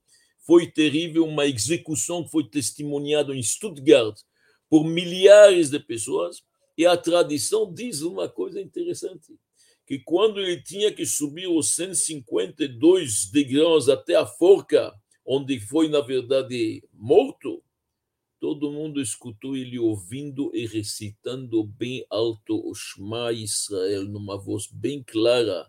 Foi 0.47 0.71
terrível, 0.71 1.25
uma 1.25 1.47
execução 1.47 2.23
que 2.23 2.31
foi 2.31 2.49
testemunhada 2.49 3.35
em 3.35 3.43
Stuttgart 3.43 4.17
por 4.71 4.85
milhares 4.85 5.71
de 5.71 5.81
pessoas. 5.81 6.43
E 6.79 6.87
a 6.87 6.97
tradição 6.97 7.73
diz 7.73 8.03
uma 8.03 8.29
coisa 8.29 8.61
interessante, 8.61 9.35
que 9.87 10.01
quando 10.01 10.41
ele 10.41 10.61
tinha 10.61 10.93
que 10.93 11.07
subir 11.07 11.47
os 11.47 11.75
152 11.77 13.31
degraus 13.31 13.89
até 13.89 14.17
a 14.17 14.27
forca, 14.27 14.93
onde 15.25 15.61
foi, 15.61 15.89
na 15.89 16.01
verdade, 16.01 16.83
morto, 16.93 17.63
todo 18.41 18.73
mundo 18.73 19.01
escutou 19.01 19.57
ele 19.57 19.79
ouvindo 19.79 20.51
e 20.53 20.67
recitando 20.67 21.63
bem 21.65 22.05
alto 22.11 22.61
o 22.69 22.75
Shema 22.75 23.33
Israel, 23.33 24.05
numa 24.05 24.37
voz 24.37 24.67
bem 24.67 25.05
clara. 25.05 25.67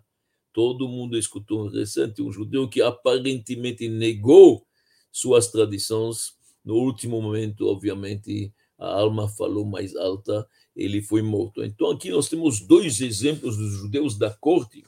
Todo 0.52 0.88
mundo 0.88 1.16
escutou 1.16 1.66
um 1.66 1.70
recente, 1.70 2.22
um 2.22 2.32
judeu 2.32 2.68
que 2.68 2.82
aparentemente 2.82 3.88
negou 3.88 4.66
suas 5.12 5.52
tradições. 5.52 6.36
No 6.66 6.76
último 6.76 7.22
momento, 7.22 7.68
obviamente, 7.68 8.52
a 8.80 9.00
alma 9.00 9.30
falou 9.30 9.66
mais 9.66 9.96
alta 9.96 10.48
ele 10.78 11.02
foi 11.02 11.22
morto. 11.22 11.64
Então, 11.64 11.90
aqui 11.90 12.10
nós 12.12 12.30
temos 12.30 12.62
dois 12.62 13.02
exemplos 13.02 13.58
dos 13.58 13.74
judeus 13.74 14.18
da 14.18 14.30
corte, 14.30 14.86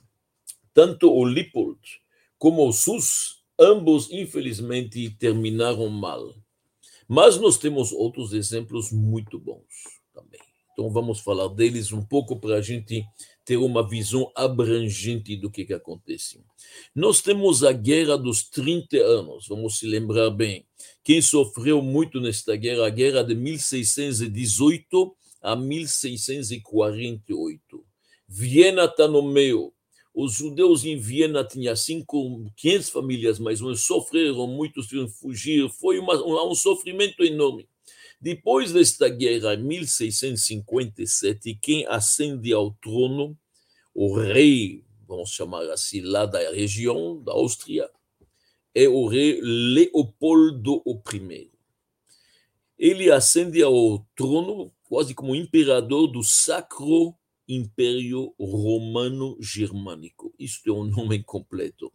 tanto 0.74 1.12
o 1.12 1.26
Lipold 1.26 1.80
como 2.38 2.66
o 2.68 2.72
Sus, 2.72 3.44
ambos, 3.60 4.10
infelizmente, 4.12 5.10
terminaram 5.20 5.90
mal. 5.90 6.34
Mas 7.08 7.38
nós 7.38 7.58
temos 7.58 7.92
outros 7.92 8.34
exemplos 8.34 8.92
muito 8.92 9.40
bons 9.40 9.66
também. 10.14 10.40
Então, 10.72 10.90
vamos 10.92 11.20
falar 11.20 11.50
deles 11.50 11.92
um 11.92 12.06
pouco 12.06 12.40
para 12.40 12.56
a 12.56 12.62
gente 12.62 13.04
ter 13.44 13.58
uma 13.58 13.86
visão 13.86 14.32
abrangente 14.36 15.36
do 15.36 15.50
que, 15.50 15.66
que 15.66 15.74
acontece. 15.74 16.40
Nós 16.96 17.20
temos 17.20 17.64
a 17.64 17.72
Guerra 17.72 18.16
dos 18.16 18.48
30 18.48 18.96
anos, 18.98 19.48
vamos 19.48 19.80
se 19.80 19.88
lembrar 19.88 20.30
bem. 20.30 20.66
Quem 21.04 21.22
sofreu 21.22 21.82
muito 21.82 22.22
nesta 22.22 22.56
guerra, 22.56 22.86
a 22.86 22.90
Guerra 22.92 23.24
de 23.24 23.34
1618 23.34 25.18
a 25.42 25.56
1648. 25.56 27.86
Viena 28.28 28.86
está 28.86 29.08
no 29.08 29.22
meio. 29.22 29.72
Os 30.14 30.34
judeus 30.34 30.84
em 30.86 30.98
Viena 30.98 31.44
tinham 31.44 31.76
cinco, 31.76 32.46
500 32.56 32.90
famílias 32.90 33.40
menos, 33.40 33.84
sofreram, 33.84 34.48
muitos 34.48 34.88
que 34.88 35.08
fugir, 35.08 35.70
foi 35.70 36.00
uma, 36.00 36.16
um, 36.22 36.52
um 36.52 36.56
sofrimento 36.56 37.24
enorme. 37.24 37.68
Depois 38.20 38.74
desta 38.74 39.08
guerra, 39.08 39.54
em 39.54 39.64
1657, 39.64 41.58
quem 41.62 41.86
ascende 41.88 42.52
ao 42.52 42.72
trono, 42.72 43.38
o 43.94 44.14
rei, 44.14 44.84
vamos 45.08 45.30
chamar 45.30 45.70
assim, 45.70 46.02
lá 46.02 46.26
da 46.26 46.52
região 46.52 47.24
da 47.24 47.32
Áustria, 47.32 47.90
é 48.76 48.90
o 48.90 49.08
rei 49.08 49.40
Leopoldo 49.42 50.84
I. 51.14 51.50
Ele 52.78 53.10
ascende 53.10 53.64
ao 53.64 54.06
trono 54.16 54.70
quase 54.90 55.14
como 55.14 55.36
imperador 55.36 56.08
do 56.08 56.24
Sacro 56.24 57.14
Império 57.48 58.34
Romano 58.40 59.38
Germânico. 59.40 60.34
Isto 60.38 60.72
é 60.72 60.74
um 60.74 60.84
nome 60.84 61.22
completo. 61.24 61.94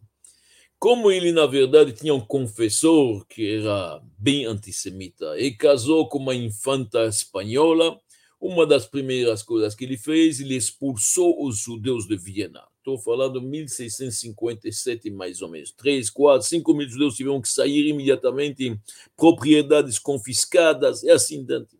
Como 0.79 1.11
ele, 1.11 1.33
na 1.33 1.45
verdade, 1.45 1.91
tinha 1.91 2.13
um 2.13 2.21
confessor 2.21 3.25
que 3.27 3.57
era 3.57 4.01
bem 4.17 4.45
antissemita 4.45 5.37
e 5.37 5.51
casou 5.51 6.07
com 6.07 6.19
uma 6.19 6.35
infanta 6.35 7.05
espanhola, 7.05 7.99
uma 8.39 8.65
das 8.65 8.85
primeiras 8.85 9.43
coisas 9.43 9.75
que 9.75 9.83
ele 9.83 9.97
fez, 9.97 10.39
ele 10.39 10.55
expulsou 10.55 11.45
os 11.45 11.57
judeus 11.57 12.07
de 12.07 12.15
Viena. 12.15 12.63
Estou 12.77 12.97
falando 12.99 13.41
1657, 13.41 15.09
mais 15.09 15.41
ou 15.41 15.49
menos. 15.49 15.71
3, 15.71 16.09
4, 16.09 16.47
5 16.47 16.73
mil 16.73 16.87
judeus 16.87 17.15
tiveram 17.15 17.41
que 17.41 17.49
sair 17.49 17.87
imediatamente, 17.87 18.79
propriedades 19.17 19.97
confiscadas 19.97 21.01
e 21.01 21.09
assim 21.09 21.43
dentro 21.43 21.77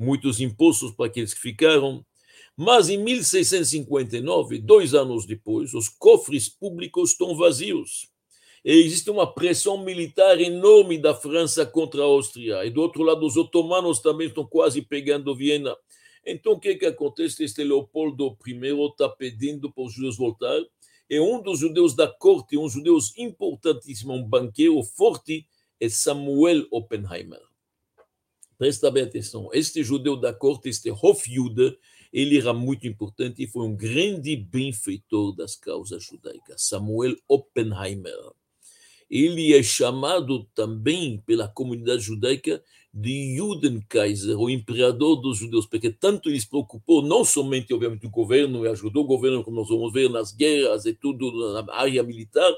muitos 0.00 0.40
impostos 0.40 0.92
para 0.92 1.06
aqueles 1.06 1.34
que 1.34 1.40
ficaram. 1.40 2.04
Mas 2.56 2.88
em 2.88 2.98
1659, 2.98 4.58
dois 4.58 4.94
anos 4.94 5.26
depois, 5.26 5.74
os 5.74 5.88
cofres 5.88 6.48
públicos 6.48 7.10
estão 7.10 7.36
vazios. 7.36 8.08
E 8.64 8.72
existe 8.72 9.10
uma 9.10 9.32
pressão 9.32 9.82
militar 9.82 10.40
enorme 10.40 10.98
da 10.98 11.14
França 11.14 11.64
contra 11.64 12.02
a 12.02 12.04
Áustria. 12.04 12.64
E 12.64 12.70
do 12.70 12.80
outro 12.80 13.02
lado, 13.02 13.24
os 13.24 13.36
otomanos 13.36 14.00
também 14.00 14.26
estão 14.26 14.46
quase 14.46 14.82
pegando 14.82 15.34
Viena. 15.34 15.76
Então, 16.26 16.52
o 16.52 16.60
que, 16.60 16.74
que 16.74 16.86
acontece? 16.86 17.44
Este 17.44 17.64
Leopoldo 17.64 18.36
I 18.46 18.52
está 18.90 19.08
pedindo 19.08 19.72
para 19.72 19.84
os 19.84 19.94
judeus 19.94 20.16
voltar. 20.16 20.60
E 21.08 21.18
um 21.18 21.42
dos 21.42 21.58
judeus 21.58 21.94
da 21.94 22.06
corte, 22.06 22.56
um 22.56 22.68
judeu 22.68 22.98
importantíssimo, 23.16 24.12
um 24.12 24.22
banqueiro 24.22 24.82
forte, 24.82 25.46
é 25.80 25.88
Samuel 25.88 26.66
Oppenheimer. 26.70 27.49
Presta 28.60 28.90
bem 28.90 29.04
atenção. 29.04 29.48
Este 29.54 29.82
judeu 29.82 30.18
da 30.18 30.34
corte, 30.34 30.68
este 30.68 30.90
Hofjude, 30.90 31.78
ele 32.12 32.36
era 32.36 32.52
muito 32.52 32.86
importante 32.86 33.42
e 33.42 33.46
foi 33.46 33.66
um 33.66 33.74
grande 33.74 34.36
benfeitor 34.36 35.34
das 35.34 35.56
causas 35.56 36.04
judaicas. 36.04 36.68
Samuel 36.68 37.16
Oppenheimer. 37.26 38.12
ele 39.10 39.54
é 39.54 39.62
chamado 39.62 40.44
também 40.54 41.22
pela 41.24 41.48
comunidade 41.48 42.02
judaica 42.02 42.62
de 42.92 43.34
Judenkaiser, 43.34 44.38
o 44.38 44.50
imperador 44.50 45.16
dos 45.16 45.38
judeus, 45.38 45.64
porque 45.64 45.88
tanto 45.90 46.28
ele 46.28 46.38
se 46.38 46.46
preocupou, 46.46 47.00
não 47.00 47.24
somente, 47.24 47.72
obviamente, 47.72 48.06
o 48.06 48.10
governo, 48.10 48.66
e 48.66 48.68
ajudou 48.68 49.04
o 49.04 49.06
governo, 49.06 49.42
como 49.42 49.56
nós 49.56 49.70
vamos 49.70 49.90
ver, 49.90 50.10
nas 50.10 50.32
guerras 50.32 50.84
e 50.84 50.92
tudo, 50.92 51.54
na 51.54 51.72
área 51.72 52.02
militar, 52.02 52.52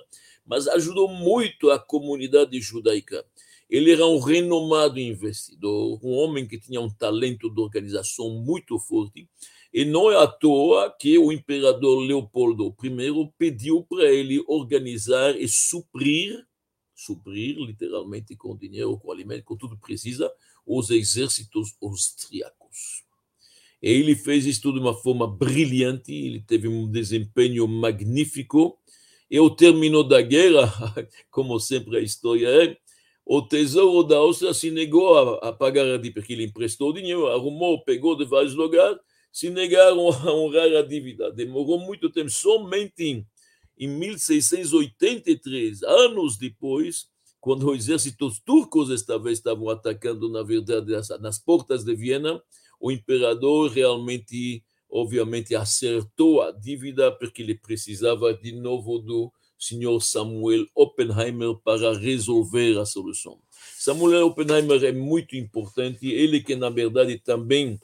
mas 0.45 0.67
ajudou 0.67 1.07
muito 1.09 1.71
a 1.71 1.79
comunidade 1.79 2.61
judaica. 2.61 3.25
Ele 3.73 3.91
era 3.91 4.07
um 4.07 4.19
renomado 4.19 5.01
investidor, 5.01 5.99
um 6.05 6.13
homem 6.13 6.47
que 6.47 6.61
tinha 6.61 6.81
um 6.81 6.91
talento 6.91 7.49
de 7.49 7.61
organização 7.61 8.29
muito 8.45 8.79
forte, 8.79 9.27
e 9.73 9.85
não 9.85 10.11
é 10.13 10.23
à 10.23 10.27
toa 10.27 10.95
que 11.01 11.17
o 11.17 11.33
imperador 11.33 12.01
Leopoldo 12.01 12.77
I 12.85 13.33
pediu 13.39 13.83
para 13.89 14.13
ele 14.13 14.45
organizar 14.47 15.35
e 15.41 15.49
suprir 15.49 16.47
suprir, 17.05 17.57
literalmente, 17.59 18.37
com 18.37 18.57
dinheiro, 18.57 18.99
com 18.99 19.11
alimento, 19.11 19.45
com 19.45 19.57
tudo 19.57 19.77
que 19.77 19.83
precisa, 19.83 20.31
os 20.67 20.91
exércitos 20.91 21.75
austríacos. 21.83 23.05
Ele 23.81 24.15
fez 24.15 24.47
isso 24.47 24.73
de 24.73 24.79
uma 24.79 24.95
forma 24.95 25.27
brilhante, 25.27 26.13
ele 26.13 26.41
teve 26.41 26.69
um 26.69 26.89
desempenho 26.89 27.67
magnífico, 27.67 28.79
e 29.29 29.39
ao 29.39 29.51
término 29.51 30.05
da 30.05 30.21
guerra, 30.21 30.71
como 31.31 31.59
sempre 31.59 31.97
a 31.97 32.01
história 32.01 32.47
é, 32.47 32.77
o 33.25 33.41
tesouro 33.41 34.07
da 34.07 34.17
Áustria 34.17 34.53
se 34.53 34.71
negou 34.71 35.17
a, 35.17 35.49
a 35.49 35.53
pagar 35.53 35.87
a 35.87 35.97
dívida, 35.97 36.15
porque 36.15 36.33
ele 36.33 36.45
emprestou 36.45 36.93
dinheiro, 36.93 37.29
arrumou, 37.29 37.83
pegou 37.85 38.17
de 38.17 38.25
vários 38.25 38.55
lugares, 38.55 38.99
se 39.33 39.49
negaram 39.49 40.09
a 40.11 40.33
honrar 40.33 40.73
a 40.77 40.83
dívida. 40.83 41.33
Demorou 41.33 41.79
muito 41.79 42.11
tempo, 42.11 42.31
somente 42.31 43.25
em 43.79 43.89
1683, 43.89 45.83
anos 45.83 46.37
depois, 46.37 47.07
quando 47.41 47.71
os 47.71 47.79
exércitos 47.79 48.41
turcos 48.41 48.91
esta 48.91 49.19
vez 49.19 49.39
estavam 49.39 49.69
atacando, 49.69 50.29
na 50.29 50.43
verdade, 50.43 50.93
nas 51.21 51.39
portas 51.39 51.83
de 51.83 51.95
Viena, 51.95 52.41
o 52.79 52.93
imperador 52.93 53.71
realmente, 53.71 54.63
obviamente, 54.89 55.55
acertou 55.55 56.43
a 56.43 56.53
dívida 56.53 57.11
porque 57.11 57.43
ele 57.43 57.55
precisava 57.55 58.35
de 58.35 58.53
novo 58.53 58.99
do 58.99 59.33
senhor 59.63 60.01
Samuel 60.01 60.67
Oppenheimer 60.75 61.55
para 61.55 61.97
resolver 61.97 62.77
a 62.79 62.85
solução. 62.85 63.39
Samuel 63.79 64.27
Oppenheimer 64.27 64.83
é 64.83 64.91
muito 64.91 65.37
importante, 65.37 66.11
ele 66.11 66.43
que, 66.43 66.57
na 66.57 66.69
verdade, 66.69 67.17
também 67.19 67.79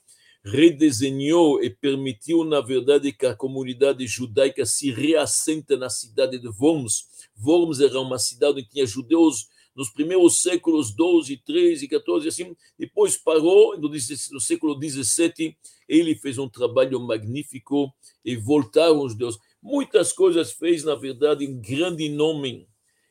redesenhou 0.45 1.63
e 1.63 1.71
permitiu, 1.71 2.43
na 2.43 2.61
verdade, 2.61 3.13
que 3.13 3.27
a 3.27 3.35
comunidade 3.35 4.07
judaica 4.09 4.67
se 4.67 4.91
reassenta 4.91 5.77
na 5.77 5.89
cidade 5.89 6.39
de 6.39 6.49
Worms. 6.49 7.05
Worms 7.45 7.81
era 7.81 8.01
uma 8.01 8.19
cidade 8.19 8.61
onde 8.61 8.69
tinha 8.69 8.87
judeus 8.87 9.47
nos 9.77 9.91
primeiros 9.91 10.43
séculos 10.43 10.93
12, 10.93 11.37
13, 11.45 11.87
14, 11.87 12.27
assim. 12.27 12.57
Depois 12.77 13.17
parou, 13.17 13.79
no, 13.79 13.89
no 13.89 14.41
século 14.41 14.75
17, 14.75 15.57
ele 15.89 16.17
fez 16.17 16.39
um 16.39 16.49
trabalho 16.49 16.99
magnífico 16.99 17.95
e 18.25 18.35
voltaram 18.35 19.05
os 19.05 19.13
judeus. 19.13 19.39
Muitas 19.69 20.15
coisas 20.15 20.51
fez, 20.53 20.83
na 20.83 20.95
verdade, 20.95 21.45
em 21.45 21.61
grande 21.61 22.09
nome. 22.09 22.67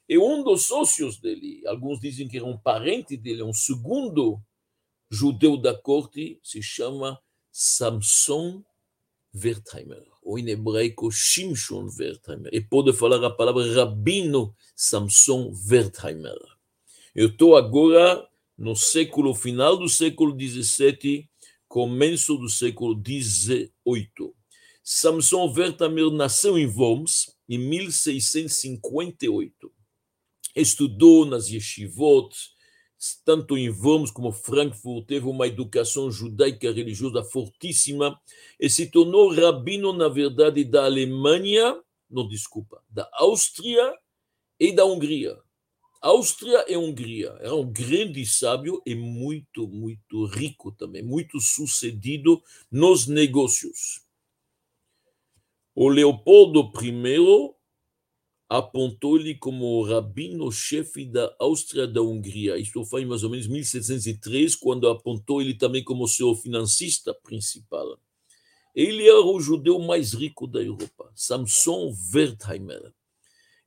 E 0.10 0.18
um 0.18 0.44
dos 0.44 0.66
sócios 0.66 1.20
dele, 1.20 1.62
alguns 1.68 2.00
dizem 2.00 2.28
que 2.28 2.38
era 2.38 2.48
um 2.48 2.58
parente 2.58 3.16
dele, 3.16 3.44
um 3.44 3.54
segundo 3.54 4.42
judeu 5.08 5.56
da 5.56 5.76
corte, 5.76 6.40
se 6.42 6.64
chama 6.64 7.22
Samson 7.52 8.64
Wertheimer, 9.36 10.04
ou 10.24 10.40
em 10.40 10.50
hebraico 10.50 11.12
Shimshon 11.12 11.90
Wertheimer, 11.96 12.50
e 12.52 12.60
pode 12.60 12.92
falar 12.92 13.24
a 13.24 13.30
palavra 13.30 13.72
Rabino 13.76 14.56
Samson 14.76 15.54
Wertheimer. 15.70 16.40
Eu 17.14 17.28
estou 17.28 17.56
agora 17.56 18.28
no 18.58 18.76
século 18.76 19.36
final 19.36 19.78
do 19.78 19.88
século 19.88 20.36
XVII, 20.36 21.30
começo 21.68 22.36
do 22.36 22.50
século 22.50 23.00
XVIII. 23.00 24.37
Samson 24.90 25.54
Wertheimer 25.54 26.10
nasceu 26.12 26.58
em 26.58 26.66
Worms 26.66 27.36
em 27.50 27.58
1658. 27.58 29.70
Estudou 30.56 31.26
nas 31.26 31.50
yeshivot, 31.50 32.34
tanto 33.26 33.58
em 33.58 33.70
Worms 33.70 34.12
como 34.12 34.32
Frankfurt, 34.32 35.06
teve 35.06 35.26
uma 35.26 35.46
educação 35.46 36.10
judaica 36.10 36.72
religiosa 36.72 37.22
fortíssima 37.22 38.18
e 38.58 38.70
se 38.70 38.90
tornou 38.90 39.36
rabino, 39.36 39.92
na 39.92 40.08
verdade, 40.08 40.64
da 40.64 40.86
Alemanha, 40.86 41.78
não, 42.10 42.26
desculpa, 42.26 42.82
da 42.90 43.10
Áustria 43.12 43.94
e 44.58 44.72
da 44.72 44.86
Hungria. 44.86 45.38
Áustria 46.02 46.64
e 46.66 46.78
Hungria. 46.78 47.36
Era 47.42 47.56
um 47.56 47.70
grande 47.70 48.26
sábio 48.26 48.82
e 48.86 48.96
muito, 48.96 49.68
muito 49.68 50.26
rico 50.28 50.72
também, 50.72 51.04
muito 51.04 51.42
sucedido 51.42 52.42
nos 52.72 53.06
negócios. 53.06 54.07
O 55.80 55.90
Leopoldo 55.90 56.72
I 56.82 57.54
apontou-lhe 58.50 59.36
como 59.36 59.84
rabino-chefe 59.84 61.06
da 61.06 61.36
Áustria 61.38 61.86
da 61.86 62.02
Hungria. 62.02 62.58
Isso 62.58 62.84
foi 62.84 63.06
mais 63.06 63.24
ou 63.24 63.30
menos 63.30 63.46
1703, 63.46 64.56
quando 64.56 64.90
apontou 64.90 65.40
ele 65.40 65.54
também 65.54 65.84
como 65.84 66.08
seu 66.08 66.34
financista 66.34 67.14
principal. 67.14 67.96
Ele 68.74 69.08
era 69.08 69.22
o 69.22 69.40
judeu 69.40 69.78
mais 69.78 70.14
rico 70.16 70.48
da 70.48 70.64
Europa, 70.64 71.12
Samson 71.14 71.94
Wertheimer. 72.12 72.92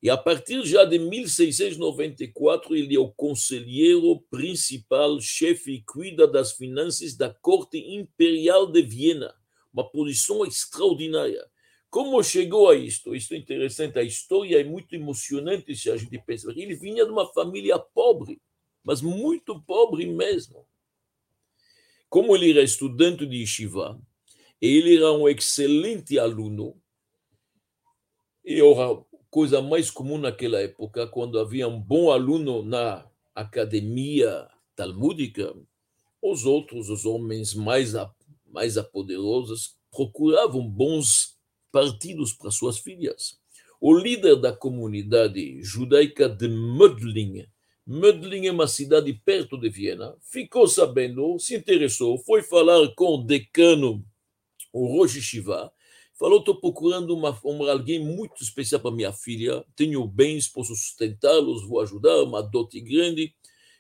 E 0.02 0.10
a 0.10 0.16
partir 0.16 0.66
já 0.66 0.84
de 0.84 0.98
1694, 0.98 2.74
ele 2.74 2.96
é 2.96 2.98
o 2.98 3.12
conselheiro 3.12 4.20
principal, 4.28 5.20
chefe 5.20 5.74
e 5.74 5.82
cuida 5.84 6.26
das 6.26 6.54
finanças 6.54 7.16
da 7.16 7.32
corte 7.32 7.78
imperial 7.78 8.66
de 8.66 8.82
Viena. 8.82 9.32
Uma 9.72 9.88
posição 9.88 10.44
extraordinária. 10.44 11.48
Como 11.90 12.22
chegou 12.22 12.70
a 12.70 12.76
isto? 12.76 13.14
Isto 13.16 13.34
é 13.34 13.36
interessante, 13.36 13.98
a 13.98 14.02
história 14.02 14.60
é 14.60 14.64
muito 14.64 14.94
emocionante 14.94 15.74
se 15.74 15.90
a 15.90 15.96
gente 15.96 16.16
pensa. 16.24 16.52
Ele 16.52 16.76
vinha 16.76 17.04
de 17.04 17.10
uma 17.10 17.26
família 17.32 17.78
pobre, 17.78 18.40
mas 18.84 19.02
muito 19.02 19.60
pobre 19.62 20.06
mesmo. 20.06 20.64
Como 22.08 22.34
ele 22.36 22.52
era 22.52 22.62
estudante 22.62 23.26
de 23.26 23.38
Yeshiva, 23.38 24.00
ele 24.60 24.96
era 24.96 25.12
um 25.12 25.28
excelente 25.28 26.18
aluno, 26.18 26.80
e 28.44 28.60
a 28.60 29.20
coisa 29.30 29.60
mais 29.60 29.90
comum 29.90 30.18
naquela 30.18 30.60
época, 30.60 31.06
quando 31.06 31.38
havia 31.38 31.68
um 31.68 31.80
bom 31.80 32.10
aluno 32.10 32.62
na 32.62 33.08
academia 33.34 34.48
talmúdica, 34.74 35.54
os 36.22 36.44
outros, 36.46 36.88
os 36.88 37.04
homens 37.04 37.54
mais, 37.54 37.92
mais 38.46 38.76
poderosos, 38.92 39.76
procuravam 39.90 40.66
bons 40.68 41.39
partidos 41.70 42.32
para 42.32 42.50
suas 42.50 42.78
filhas. 42.78 43.38
O 43.80 43.96
líder 43.96 44.36
da 44.36 44.52
comunidade 44.52 45.62
judaica 45.62 46.28
de 46.28 46.48
Mödling, 46.48 47.46
Mödling 47.86 48.46
é 48.46 48.52
uma 48.52 48.68
cidade 48.68 49.12
perto 49.12 49.58
de 49.58 49.68
Viena, 49.68 50.16
ficou 50.20 50.68
sabendo, 50.68 51.38
se 51.38 51.56
interessou, 51.56 52.18
foi 52.18 52.42
falar 52.42 52.86
com 52.94 53.16
o 53.16 53.24
decano, 53.24 54.04
o 54.72 54.86
Rosh 54.86 55.20
Shiva, 55.20 55.72
falou: 56.14 56.38
estou 56.38 56.60
procurando 56.60 57.16
uma, 57.16 57.36
uma, 57.42 57.72
alguém 57.72 57.98
muito 57.98 58.44
especial 58.44 58.80
para 58.80 58.90
minha 58.90 59.12
filha, 59.12 59.64
tenho 59.74 60.06
bens, 60.06 60.46
posso 60.46 60.74
sustentá-los, 60.76 61.66
vou 61.66 61.80
ajudar, 61.80 62.22
uma 62.22 62.42
dote 62.42 62.80
grande. 62.80 63.34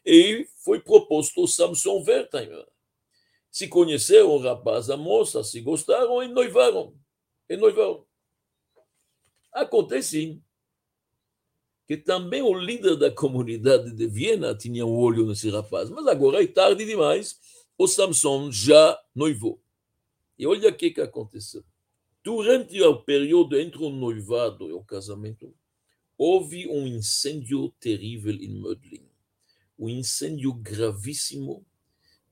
E 0.04 0.44
foi 0.64 0.80
proposto 0.80 1.42
o 1.42 1.46
Samson 1.46 2.02
Wertheimer. 2.04 2.66
Se 3.50 3.68
conheceram 3.68 4.30
o 4.30 4.38
rapaz, 4.38 4.88
a 4.88 4.96
moça, 4.96 5.44
se 5.44 5.60
gostaram 5.60 6.22
e 6.22 6.28
noivaram 6.28 6.94
e 7.50 7.56
noivão. 7.56 8.06
Acontece 9.52 10.40
que 11.86 11.96
também 11.96 12.40
o 12.40 12.54
líder 12.54 12.96
da 12.96 13.10
comunidade 13.10 13.90
de 13.90 14.06
Viena 14.06 14.54
tinha 14.54 14.86
um 14.86 14.96
olho 14.96 15.26
nesse 15.26 15.50
rapaz, 15.50 15.90
mas 15.90 16.06
agora 16.06 16.40
é 16.40 16.46
tarde 16.46 16.86
demais, 16.86 17.40
o 17.76 17.88
Samson 17.88 18.52
já 18.52 18.96
noivou. 19.12 19.60
E 20.38 20.46
olha 20.46 20.68
o 20.68 20.74
que, 20.74 20.92
que 20.92 21.00
aconteceu. 21.00 21.64
Durante 22.22 22.80
o 22.80 23.02
período 23.02 23.58
entre 23.58 23.82
o 23.82 23.90
noivado 23.90 24.68
e 24.68 24.72
o 24.72 24.84
casamento, 24.84 25.52
houve 26.16 26.68
um 26.68 26.86
incêndio 26.86 27.70
terrível 27.80 28.34
em 28.34 28.60
Mödling. 28.60 29.08
Um 29.76 29.88
incêndio 29.88 30.52
gravíssimo 30.52 31.66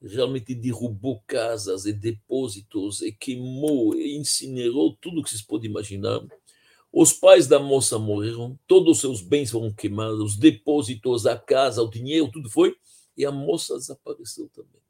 realmente 0.03 0.55
derrubou 0.55 1.23
casas 1.27 1.85
e 1.87 1.93
depósitos 1.93 3.03
e 3.03 3.13
queimou 3.13 3.95
e 3.95 4.17
incinerou 4.17 4.97
tudo 5.01 5.23
que 5.23 5.31
se 5.31 5.45
pode 5.45 5.67
imaginar. 5.67 6.21
Os 6.93 7.13
pais 7.13 7.47
da 7.47 7.59
moça 7.59 7.99
morreram, 7.99 8.59
todos 8.67 8.97
os 8.97 9.01
seus 9.01 9.21
bens 9.21 9.51
foram 9.51 9.73
queimados, 9.73 10.21
os 10.21 10.37
depósitos, 10.37 11.27
a 11.27 11.37
casa, 11.37 11.83
o 11.83 11.91
dinheiro, 11.91 12.31
tudo 12.31 12.49
foi, 12.49 12.75
e 13.17 13.27
a 13.27 13.33
moça 13.33 13.75
desapareceu 13.75 14.49
também. 14.55 14.81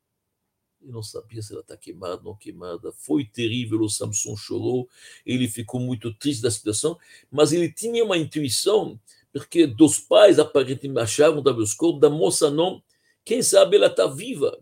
Eu 0.80 0.92
não 0.92 1.02
sabia 1.02 1.42
se 1.42 1.52
ela 1.52 1.62
está 1.62 1.76
queimada 1.76 2.18
ou 2.18 2.32
não 2.32 2.36
queimada. 2.36 2.92
Foi 2.92 3.24
terrível, 3.24 3.80
o 3.80 3.88
Samson 3.88 4.36
chorou, 4.36 4.88
ele 5.26 5.48
ficou 5.48 5.80
muito 5.80 6.14
triste 6.14 6.40
da 6.40 6.50
situação, 6.50 6.96
mas 7.30 7.52
ele 7.52 7.72
tinha 7.72 8.04
uma 8.04 8.16
intuição, 8.16 8.98
porque 9.32 9.66
dos 9.66 9.98
pais 9.98 10.38
aparentemente 10.38 11.00
achavam 11.00 11.42
da 11.42 12.08
moça 12.08 12.48
não, 12.48 12.80
quem 13.24 13.42
sabe 13.42 13.76
ela 13.76 13.88
está 13.88 14.06
viva, 14.06 14.58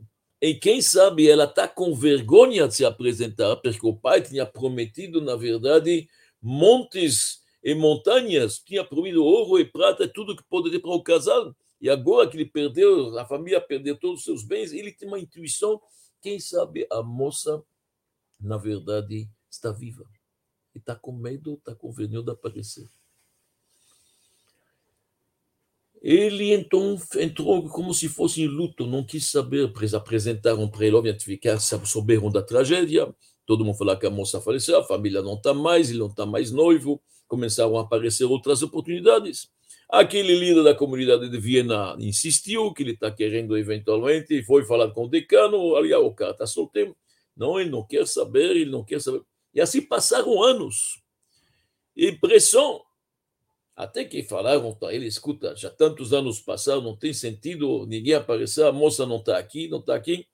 e 0.46 0.54
quem 0.54 0.80
sabe 0.80 1.28
ela 1.28 1.44
está 1.44 1.66
com 1.66 1.92
vergonha 1.92 2.68
de 2.68 2.76
se 2.76 2.84
apresentar, 2.84 3.56
porque 3.56 3.84
o 3.84 3.96
pai 3.96 4.22
tinha 4.22 4.46
prometido, 4.46 5.20
na 5.20 5.34
verdade, 5.34 6.08
montes 6.40 7.42
e 7.64 7.74
montanhas, 7.74 8.60
tinha 8.60 8.84
prometido 8.84 9.24
ouro 9.24 9.58
e 9.60 9.64
prata, 9.64 10.06
tudo 10.06 10.36
que 10.36 10.44
poderia 10.44 10.80
para 10.80 10.90
o 10.90 11.02
casal. 11.02 11.52
E 11.80 11.90
agora 11.90 12.30
que 12.30 12.36
ele 12.36 12.44
perdeu, 12.44 13.18
a 13.18 13.26
família 13.26 13.60
perdeu 13.60 13.98
todos 13.98 14.20
os 14.20 14.24
seus 14.24 14.44
bens, 14.44 14.72
ele 14.72 14.92
tem 14.92 15.08
uma 15.08 15.18
intuição, 15.18 15.82
quem 16.22 16.38
sabe 16.38 16.86
a 16.92 17.02
moça, 17.02 17.60
na 18.38 18.56
verdade, 18.56 19.28
está 19.50 19.72
viva. 19.72 20.04
E 20.74 20.78
está 20.78 20.94
com 20.94 21.10
medo, 21.10 21.54
está 21.54 21.74
com 21.74 21.90
vergonha 21.90 22.22
de 22.22 22.30
aparecer. 22.30 22.88
Ele 26.02 26.52
então 26.52 26.98
entrou 27.16 27.68
como 27.68 27.92
se 27.92 28.08
fosse 28.08 28.42
em 28.42 28.46
luto, 28.46 28.86
não 28.86 29.04
quis 29.04 29.26
saber, 29.26 29.70
apresentaram 29.94 30.68
para 30.68 30.86
ele, 30.86 30.96
obviamente, 30.96 31.24
ficar, 31.24 31.58
souberam 31.58 32.30
da 32.30 32.42
tragédia, 32.42 33.12
todo 33.44 33.64
mundo 33.64 33.76
falou 33.76 33.96
que 33.96 34.06
a 34.06 34.10
moça 34.10 34.40
faleceu, 34.40 34.78
a 34.78 34.84
família 34.84 35.22
não 35.22 35.34
está 35.34 35.54
mais, 35.54 35.90
ele 35.90 35.98
não 35.98 36.08
está 36.08 36.26
mais 36.26 36.50
noivo, 36.50 37.02
começaram 37.26 37.76
a 37.78 37.82
aparecer 37.82 38.24
outras 38.24 38.62
oportunidades. 38.62 39.48
Aquele 39.88 40.34
líder 40.34 40.64
da 40.64 40.74
comunidade 40.74 41.28
de 41.28 41.38
Viena 41.38 41.96
insistiu 41.98 42.72
que 42.72 42.82
ele 42.82 42.92
está 42.92 43.10
querendo 43.10 43.56
eventualmente, 43.56 44.42
foi 44.42 44.64
falar 44.64 44.90
com 44.90 45.04
o 45.04 45.08
decano, 45.08 45.76
ali 45.76 45.94
o 45.94 46.12
cara 46.12 46.32
está 46.32 46.46
solteiro. 46.46 46.96
Não, 47.36 47.60
ele 47.60 47.70
não 47.70 47.86
quer 47.86 48.06
saber, 48.06 48.56
ele 48.56 48.70
não 48.70 48.84
quer 48.84 49.00
saber. 49.00 49.22
E 49.54 49.60
assim 49.60 49.80
passaram 49.80 50.42
anos. 50.42 51.00
E 51.94 52.12
pressão, 52.12 52.82
até 53.76 54.06
que 54.06 54.22
falaram 54.22 54.74
para 54.74 54.94
ele, 54.94 55.06
escuta, 55.06 55.54
já 55.54 55.68
tantos 55.68 56.14
anos 56.14 56.40
passaram, 56.40 56.80
não 56.80 56.96
tem 56.96 57.12
sentido 57.12 57.84
ninguém 57.86 58.14
aparecer, 58.14 58.64
a 58.64 58.72
moça 58.72 59.04
não 59.04 59.18
está 59.18 59.36
aqui, 59.36 59.68
não 59.68 59.80
está 59.80 59.94
aqui. 59.94 60.26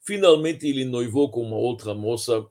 Finalmente 0.00 0.66
ele 0.66 0.84
noivou 0.84 1.30
com 1.30 1.42
uma 1.42 1.58
outra 1.58 1.94
moça, 1.94 2.46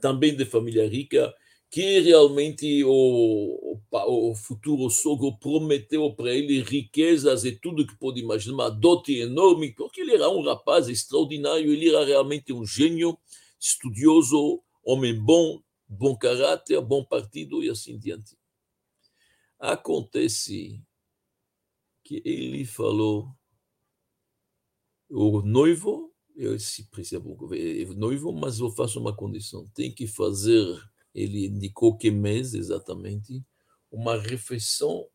também 0.00 0.34
de 0.34 0.44
família 0.44 0.88
rica, 0.88 1.32
que 1.70 2.00
realmente 2.00 2.82
o, 2.84 3.78
o, 3.92 4.30
o 4.30 4.34
futuro 4.34 4.90
sogro 4.90 5.38
prometeu 5.38 6.12
para 6.14 6.32
ele 6.32 6.62
riquezas 6.62 7.44
e 7.44 7.52
tudo 7.52 7.86
que 7.86 7.96
pode 7.98 8.20
imaginar, 8.20 8.54
uma 8.54 8.70
dote 8.70 9.16
enorme, 9.16 9.74
porque 9.74 10.00
ele 10.00 10.14
era 10.14 10.28
um 10.28 10.42
rapaz 10.42 10.88
extraordinário, 10.88 11.72
ele 11.72 11.88
era 11.88 12.04
realmente 12.04 12.52
um 12.52 12.64
gênio, 12.64 13.16
estudioso, 13.60 14.60
homem 14.82 15.14
bom, 15.14 15.60
bom 15.86 16.16
caráter, 16.16 16.80
bom 16.80 17.04
partido 17.04 17.62
e 17.62 17.70
assim 17.70 17.98
diante. 17.98 18.37
Acontece 19.58 20.82
que 22.04 22.22
ele 22.24 22.64
falou, 22.64 23.34
o 25.10 25.42
noivo, 25.42 26.14
eu 26.36 26.58
se 26.58 26.84
precisa 26.90 27.22
noivo, 27.96 28.32
mas 28.32 28.60
eu 28.60 28.70
faço 28.70 29.00
uma 29.00 29.14
condição, 29.14 29.68
tem 29.74 29.92
que 29.92 30.06
fazer, 30.06 30.64
ele 31.14 31.46
indicou 31.46 31.96
que 31.96 32.10
mês 32.10 32.54
exatamente, 32.54 33.44
uma 33.90 34.16
refeição 34.16 35.08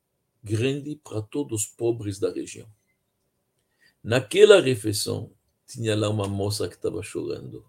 grande 0.44 1.00
para 1.04 1.22
todos 1.22 1.62
os 1.62 1.68
pobres 1.68 2.20
da 2.20 2.32
região. 2.32 2.68
Naquela 4.04 4.60
refeição, 4.60 5.32
tinha 5.66 5.96
lá 5.96 6.10
uma 6.10 6.28
moça 6.28 6.68
que 6.68 6.76
estava 6.76 7.02
chorando. 7.02 7.66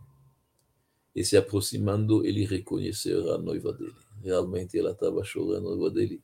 E 1.15 1.25
se 1.25 1.37
aproximando, 1.37 2.27
ele 2.27 2.45
reconheceu 2.45 3.33
a 3.33 3.39
noiva 3.39 3.73
dele. 3.73 3.95
Realmente 4.21 4.77
ela 4.77 4.91
estava 4.91 5.23
chorando, 5.23 5.69
a 5.69 5.77
noiva 5.77 5.91
dele. 5.91 6.21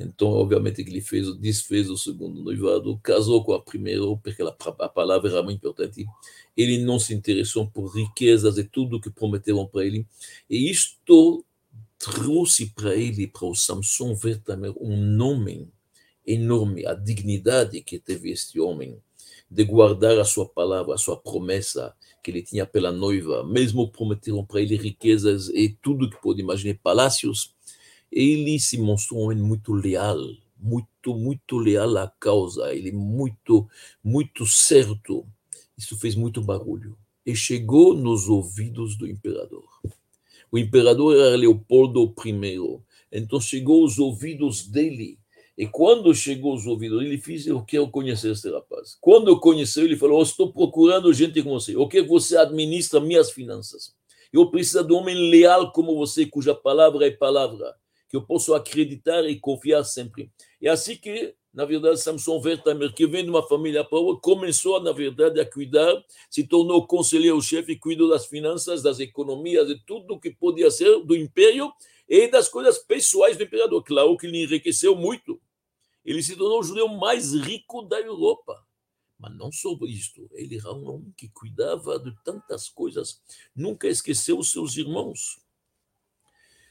Então, 0.00 0.28
obviamente, 0.28 0.84
que 0.84 0.90
ele 0.90 1.00
fez, 1.00 1.36
desfez 1.38 1.90
o 1.90 1.96
segundo 1.96 2.42
noivado, 2.42 2.98
casou 3.02 3.44
com 3.44 3.52
a 3.52 3.60
primeira, 3.60 4.02
porque 4.22 4.42
a 4.42 4.88
palavra 4.88 5.30
era 5.30 5.42
muito 5.42 5.58
importante. 5.58 6.06
Ele 6.56 6.78
não 6.78 6.98
se 6.98 7.14
interessou 7.14 7.66
por 7.66 7.88
riquezas 7.88 8.58
e 8.58 8.64
tudo 8.64 9.00
que 9.00 9.10
prometeram 9.10 9.66
para 9.66 9.84
ele. 9.84 10.06
E 10.48 10.70
isto 10.70 11.44
trouxe 11.98 12.66
para 12.66 12.94
ele, 12.94 13.26
para 13.26 13.46
o 13.46 13.54
Samson 13.54 14.14
Vertamer, 14.14 14.72
um 14.80 14.96
nome 14.96 15.68
enorme, 16.26 16.86
a 16.86 16.94
dignidade 16.94 17.80
que 17.80 17.98
teve 17.98 18.30
este 18.30 18.60
homem 18.60 18.98
de 19.50 19.64
guardar 19.64 20.18
a 20.18 20.24
sua 20.24 20.46
palavra, 20.46 20.94
a 20.94 20.98
sua 20.98 21.16
promessa 21.16 21.94
que 22.22 22.30
ele 22.30 22.42
tinha 22.42 22.66
pela 22.66 22.92
noiva, 22.92 23.42
mesmo 23.44 23.90
prometeram 23.90 24.44
para 24.44 24.60
ele 24.60 24.76
riquezas 24.76 25.48
e 25.48 25.70
tudo 25.80 26.10
que 26.10 26.20
pode 26.20 26.40
imaginar, 26.40 26.78
palácios, 26.82 27.54
ele 28.10 28.58
se 28.58 28.78
mostrou 28.78 29.20
um 29.20 29.24
homem 29.24 29.38
muito 29.38 29.72
leal, 29.72 30.18
muito, 30.58 31.14
muito 31.14 31.58
leal 31.58 31.96
à 31.98 32.08
causa, 32.08 32.74
ele 32.74 32.92
muito, 32.92 33.68
muito 34.02 34.46
certo. 34.46 35.26
Isso 35.76 35.96
fez 35.98 36.14
muito 36.14 36.42
barulho 36.42 36.96
e 37.24 37.36
chegou 37.36 37.94
nos 37.94 38.28
ouvidos 38.28 38.96
do 38.96 39.06
imperador. 39.06 39.64
O 40.50 40.58
imperador 40.58 41.14
era 41.14 41.36
Leopoldo 41.36 42.14
I, 42.24 42.80
então 43.12 43.40
chegou 43.40 43.82
aos 43.82 43.98
ouvidos 43.98 44.66
dele. 44.66 45.18
E 45.56 45.66
quando 45.66 46.14
chegou 46.14 46.52
aos 46.52 46.66
ouvidos, 46.66 47.02
ele 47.02 47.18
fez: 47.18 47.46
Eu 47.46 47.62
quero 47.62 47.88
conhecer 47.90 48.30
este 48.30 48.48
rapaz. 48.50 48.96
Quando 49.00 49.28
eu 49.28 49.38
conheci, 49.38 49.80
ele 49.80 49.96
falou: 49.96 50.22
estou 50.22 50.52
procurando 50.52 51.12
gente 51.12 51.42
como 51.42 51.60
você. 51.60 51.74
Quero 51.74 51.88
que 51.88 52.02
você 52.04 52.36
administra 52.36 53.00
minhas 53.00 53.30
finanças. 53.30 53.94
Eu 54.32 54.50
preciso 54.50 54.84
de 54.84 54.92
um 54.92 54.98
homem 54.98 55.30
leal 55.30 55.72
como 55.72 55.96
você, 55.96 56.24
cuja 56.24 56.54
palavra 56.54 57.06
é 57.06 57.10
palavra 57.10 57.74
que 58.08 58.16
eu 58.16 58.22
posso 58.22 58.54
acreditar 58.54 59.28
e 59.28 59.38
confiar 59.38 59.84
sempre. 59.84 60.30
É 60.60 60.68
assim 60.70 60.96
que, 60.96 61.34
na 61.52 61.64
verdade, 61.64 62.00
Samson 62.00 62.40
Wertheimer, 62.42 62.92
que 62.94 63.06
vem 63.06 63.22
de 63.22 63.30
uma 63.30 63.46
família 63.46 63.84
pobre, 63.84 64.20
começou, 64.22 64.82
na 64.82 64.92
verdade, 64.92 65.38
a 65.38 65.48
cuidar, 65.48 66.02
se 66.30 66.46
tornou 66.46 66.86
conselheiro-chefe, 66.86 67.76
cuidou 67.76 68.08
das 68.08 68.26
finanças, 68.26 68.82
das 68.82 68.98
economias, 68.98 69.68
de 69.68 69.78
tudo 69.84 70.18
que 70.18 70.30
podia 70.30 70.70
ser 70.70 71.04
do 71.04 71.14
império 71.14 71.70
e 72.08 72.26
das 72.28 72.48
coisas 72.48 72.78
pessoais 72.78 73.36
do 73.36 73.44
imperador. 73.44 73.84
Claro 73.84 74.16
que 74.16 74.26
ele 74.26 74.42
enriqueceu 74.42 74.96
muito. 74.96 75.38
Ele 76.02 76.22
se 76.22 76.34
tornou 76.34 76.60
o 76.60 76.64
judeu 76.64 76.88
mais 76.88 77.34
rico 77.34 77.82
da 77.82 78.00
Europa. 78.00 78.64
Mas 79.18 79.36
não 79.36 79.50
só 79.52 79.76
isto, 79.82 80.30
ele 80.32 80.58
era 80.58 80.72
um 80.72 80.88
homem 80.88 81.12
que 81.16 81.28
cuidava 81.28 81.98
de 81.98 82.14
tantas 82.22 82.68
coisas, 82.68 83.20
nunca 83.54 83.88
esqueceu 83.88 84.38
os 84.38 84.52
seus 84.52 84.76
irmãos 84.76 85.40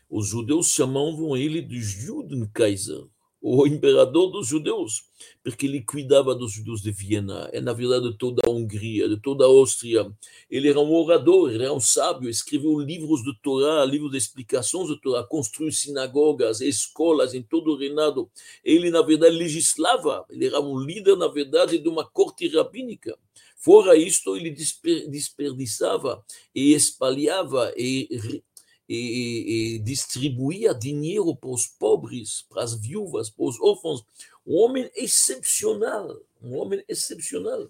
os 0.09 0.27
judeus 0.27 0.67
chamavam 0.67 1.35
ele 1.35 1.61
de 1.61 1.81
Judenkaiser, 1.81 3.03
o 3.39 3.67
imperador 3.67 4.31
dos 4.31 4.47
judeus, 4.47 5.03
porque 5.43 5.67
ele 5.67 5.81
cuidava 5.81 6.33
dos 6.33 6.51
judeus 6.51 6.81
de 6.81 6.91
Viena, 6.91 7.49
e 7.53 7.61
na 7.61 7.71
verdade 7.71 8.11
de 8.11 8.17
toda 8.17 8.41
a 8.45 8.49
Hungria, 8.49 9.07
de 9.07 9.19
toda 9.21 9.45
a 9.45 9.47
Áustria. 9.47 10.11
Ele 10.49 10.69
era 10.69 10.79
um 10.79 10.91
orador, 10.91 11.53
era 11.53 11.71
um 11.71 11.79
sábio, 11.79 12.29
escreveu 12.29 12.79
livros 12.79 13.21
de 13.23 13.33
Torá, 13.41 13.85
livros 13.85 14.11
de 14.11 14.17
explicações 14.17 14.89
de 14.89 14.99
Torá, 14.99 15.23
construiu 15.23 15.71
sinagogas, 15.71 16.61
escolas 16.61 17.33
em 17.33 17.43
todo 17.43 17.71
o 17.71 17.77
reinado. 17.77 18.29
Ele, 18.63 18.89
na 18.89 19.01
verdade, 19.01 19.35
legislava, 19.35 20.25
ele 20.29 20.45
era 20.45 20.59
um 20.59 20.77
líder, 20.79 21.15
na 21.15 21.27
verdade, 21.27 21.77
de 21.77 21.87
uma 21.87 22.05
corte 22.05 22.47
rabínica. 22.47 23.17
Fora 23.55 23.95
isto, 23.95 24.35
ele 24.35 24.51
desperdiçava 24.51 26.23
e 26.53 26.73
espalhava 26.73 27.73
e 27.75 28.41
e, 28.87 29.75
e 29.75 29.79
distribuía 29.79 30.73
dinheiro 30.73 31.35
para 31.35 31.49
os 31.49 31.67
pobres, 31.67 32.45
para 32.49 32.63
as 32.63 32.79
viúvas, 32.79 33.29
para 33.29 33.45
os 33.45 33.59
órfãos. 33.59 34.05
Um 34.45 34.55
homem 34.57 34.89
excepcional, 34.95 36.19
um 36.41 36.57
homem 36.57 36.83
excepcional. 36.87 37.69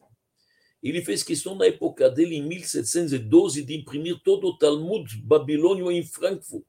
Ele 0.82 1.02
fez 1.02 1.24
questão 1.24 1.56
na 1.56 1.66
época 1.66 2.10
dele, 2.10 2.36
em 2.36 2.44
1712, 2.44 3.64
de 3.64 3.76
imprimir 3.76 4.22
todo 4.24 4.48
o 4.48 4.58
Talmud 4.58 5.18
babilônio 5.24 5.92
em 5.92 6.04
Frankfurt. 6.04 6.66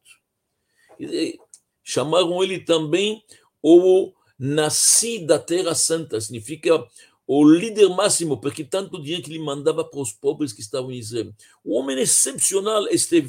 Chamaram 1.84 2.42
ele 2.42 2.60
também 2.60 3.22
o 3.62 4.12
Nasci 4.38 5.18
da 5.18 5.38
Terra 5.38 5.74
Santa, 5.74 6.20
significa 6.20 6.86
o 7.26 7.44
líder 7.44 7.88
máximo, 7.90 8.40
porque 8.40 8.64
tanto 8.64 9.02
dinheiro 9.02 9.22
que 9.22 9.30
ele 9.30 9.38
mandava 9.38 9.84
para 9.84 10.00
os 10.00 10.12
pobres 10.12 10.52
que 10.52 10.62
estavam 10.62 10.90
em 10.90 10.98
Israel. 10.98 11.34
Um 11.64 11.74
homem 11.74 11.98
excepcional, 11.98 12.88
este 12.88 13.20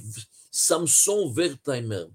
Samson 0.51 1.33
Wertheimer. 1.35 2.09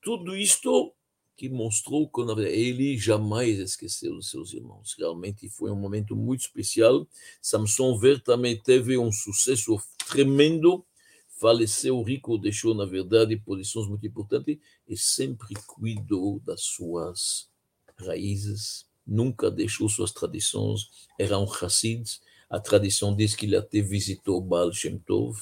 Tudo 0.00 0.34
isto 0.36 0.94
que 1.36 1.48
mostrou 1.50 2.08
que 2.08 2.20
ele 2.48 2.96
jamais 2.96 3.58
esqueceu 3.58 4.16
os 4.16 4.30
seus 4.30 4.54
irmãos. 4.54 4.94
Realmente 4.98 5.48
foi 5.50 5.70
um 5.70 5.76
momento 5.76 6.16
muito 6.16 6.40
especial. 6.40 7.06
Samson 7.42 7.98
Wertheimer 7.98 8.62
teve 8.62 8.96
um 8.96 9.12
sucesso 9.12 9.78
tremendo. 10.08 10.84
Faleceu 11.28 12.02
rico, 12.02 12.38
deixou, 12.38 12.74
na 12.74 12.86
verdade, 12.86 13.36
posições 13.36 13.86
muito 13.86 14.06
importantes 14.06 14.58
e 14.88 14.96
sempre 14.96 15.54
cuidou 15.66 16.40
das 16.40 16.62
suas 16.62 17.50
raízes, 17.98 18.86
nunca 19.06 19.50
deixou 19.50 19.86
suas 19.90 20.12
tradições. 20.12 20.88
Era 21.18 21.38
um 21.38 21.44
Hassid. 21.44 22.20
A 22.48 22.58
tradição 22.58 23.14
diz 23.14 23.34
que 23.34 23.44
ele 23.44 23.56
até 23.56 23.82
visitou 23.82 24.40
Baal 24.40 24.72
Shem 24.72 24.98
Tov 24.98 25.38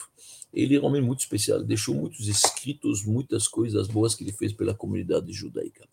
ele 0.55 0.77
era 0.77 0.85
um 0.85 0.87
homem 0.87 1.03
muito 1.03 1.21
especial, 1.21 1.63
deixou 1.63 1.95
muitos 1.95 2.29
escritos, 2.29 3.05
muitas 3.05 3.49
coisas 3.49 3.89
boas 3.89 4.15
que 4.15 4.23
ele 4.23 4.33
fez 4.33 4.53
pela 4.53 4.73
comunidade 4.73 5.33
judaica. 5.33 5.87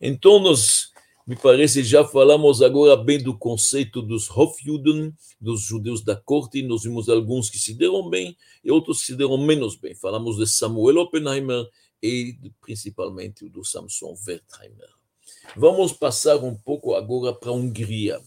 Então, 0.00 0.38
nós 0.38 0.92
me 1.26 1.36
parece 1.36 1.84
já 1.84 2.04
falamos 2.04 2.62
agora 2.62 2.96
bem 2.96 3.22
do 3.22 3.36
conceito 3.36 4.02
dos 4.02 4.28
Hofjuden, 4.28 5.14
dos 5.40 5.62
judeus 5.62 6.02
da 6.02 6.16
corte, 6.16 6.62
nós 6.62 6.82
vimos 6.82 7.08
alguns 7.08 7.48
que 7.48 7.58
se 7.58 7.74
deram 7.74 8.10
bem 8.10 8.36
e 8.64 8.70
outros 8.70 9.00
que 9.00 9.06
se 9.06 9.14
deram 9.16 9.38
menos 9.38 9.76
bem. 9.76 9.94
Falamos 9.94 10.36
de 10.36 10.46
Samuel 10.46 10.98
Oppenheimer 10.98 11.64
e 12.02 12.36
principalmente 12.60 13.48
do 13.48 13.64
Samson 13.64 14.14
Wertheimer. 14.26 14.90
Vamos 15.56 15.92
passar 15.92 16.36
um 16.38 16.54
pouco 16.54 16.94
agora 16.94 17.32
para 17.32 17.50
a 17.50 17.54
Hungria. 17.54 18.20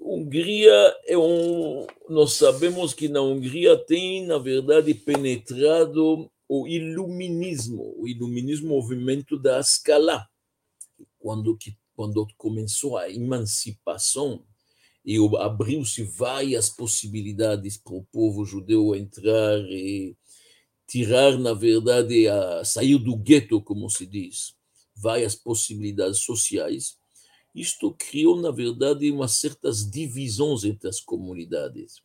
Hungria 0.00 0.72
é 1.06 1.16
um. 1.16 1.86
Nós 2.08 2.34
sabemos 2.34 2.92
que 2.92 3.08
na 3.08 3.20
Hungria 3.20 3.76
tem, 3.76 4.26
na 4.26 4.38
verdade, 4.38 4.94
penetrado 4.94 6.30
o 6.48 6.66
iluminismo, 6.66 7.94
o 7.96 8.08
iluminismo 8.08 8.68
movimento 8.68 9.38
da 9.38 9.60
escala, 9.60 10.28
quando, 11.18 11.56
que, 11.56 11.76
quando 11.94 12.26
começou 12.36 12.98
a 12.98 13.08
emancipação 13.08 14.44
e 15.04 15.16
abriu-se 15.38 16.02
várias 16.02 16.68
possibilidades 16.68 17.76
para 17.76 17.94
o 17.94 18.04
povo 18.12 18.44
judeu 18.44 18.94
entrar 18.94 19.58
e 19.70 20.16
tirar, 20.86 21.38
na 21.38 21.54
verdade, 21.54 22.26
a 22.26 22.64
sair 22.64 22.98
do 22.98 23.16
gueto, 23.16 23.62
como 23.62 23.88
se 23.88 24.04
diz, 24.04 24.54
várias 24.94 25.34
possibilidades 25.34 26.18
sociais. 26.18 26.98
Isto 27.54 27.92
criou, 27.92 28.40
na 28.40 28.50
verdade, 28.50 29.10
umas 29.10 29.32
certas 29.32 29.88
divisões 29.90 30.64
entre 30.64 30.88
as 30.88 31.00
comunidades. 31.00 32.02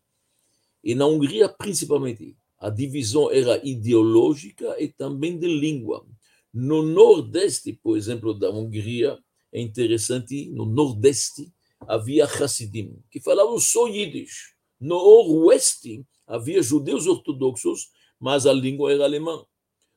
E 0.84 0.96
na 0.96 1.06
Hungria, 1.06 1.48
principalmente, 1.50 2.36
a 2.58 2.70
divisão 2.70 3.32
era 3.32 3.60
ideológica 3.68 4.76
e 4.82 4.88
também 4.88 5.38
de 5.38 5.48
língua. 5.48 6.06
No 6.54 6.82
Nordeste, 6.82 7.74
por 7.74 7.98
exemplo, 7.98 8.34
da 8.34 8.50
Hungria, 8.50 9.20
é 9.52 9.62
interessante, 9.62 10.50
no 10.50 10.66
Nordeste 10.66 11.52
havia 11.88 12.26
Hassidim, 12.26 12.98
que 13.12 13.20
falavam 13.20 13.60
só 13.60 13.88
Yiddish. 13.88 14.56
No 14.80 14.98
Oeste 14.98 16.06
havia 16.26 16.62
judeus 16.62 17.08
ortodoxos, 17.08 17.90
mas 18.20 18.46
a 18.46 18.54
língua 18.54 18.92
era 18.92 19.04
alemã. 19.04 19.46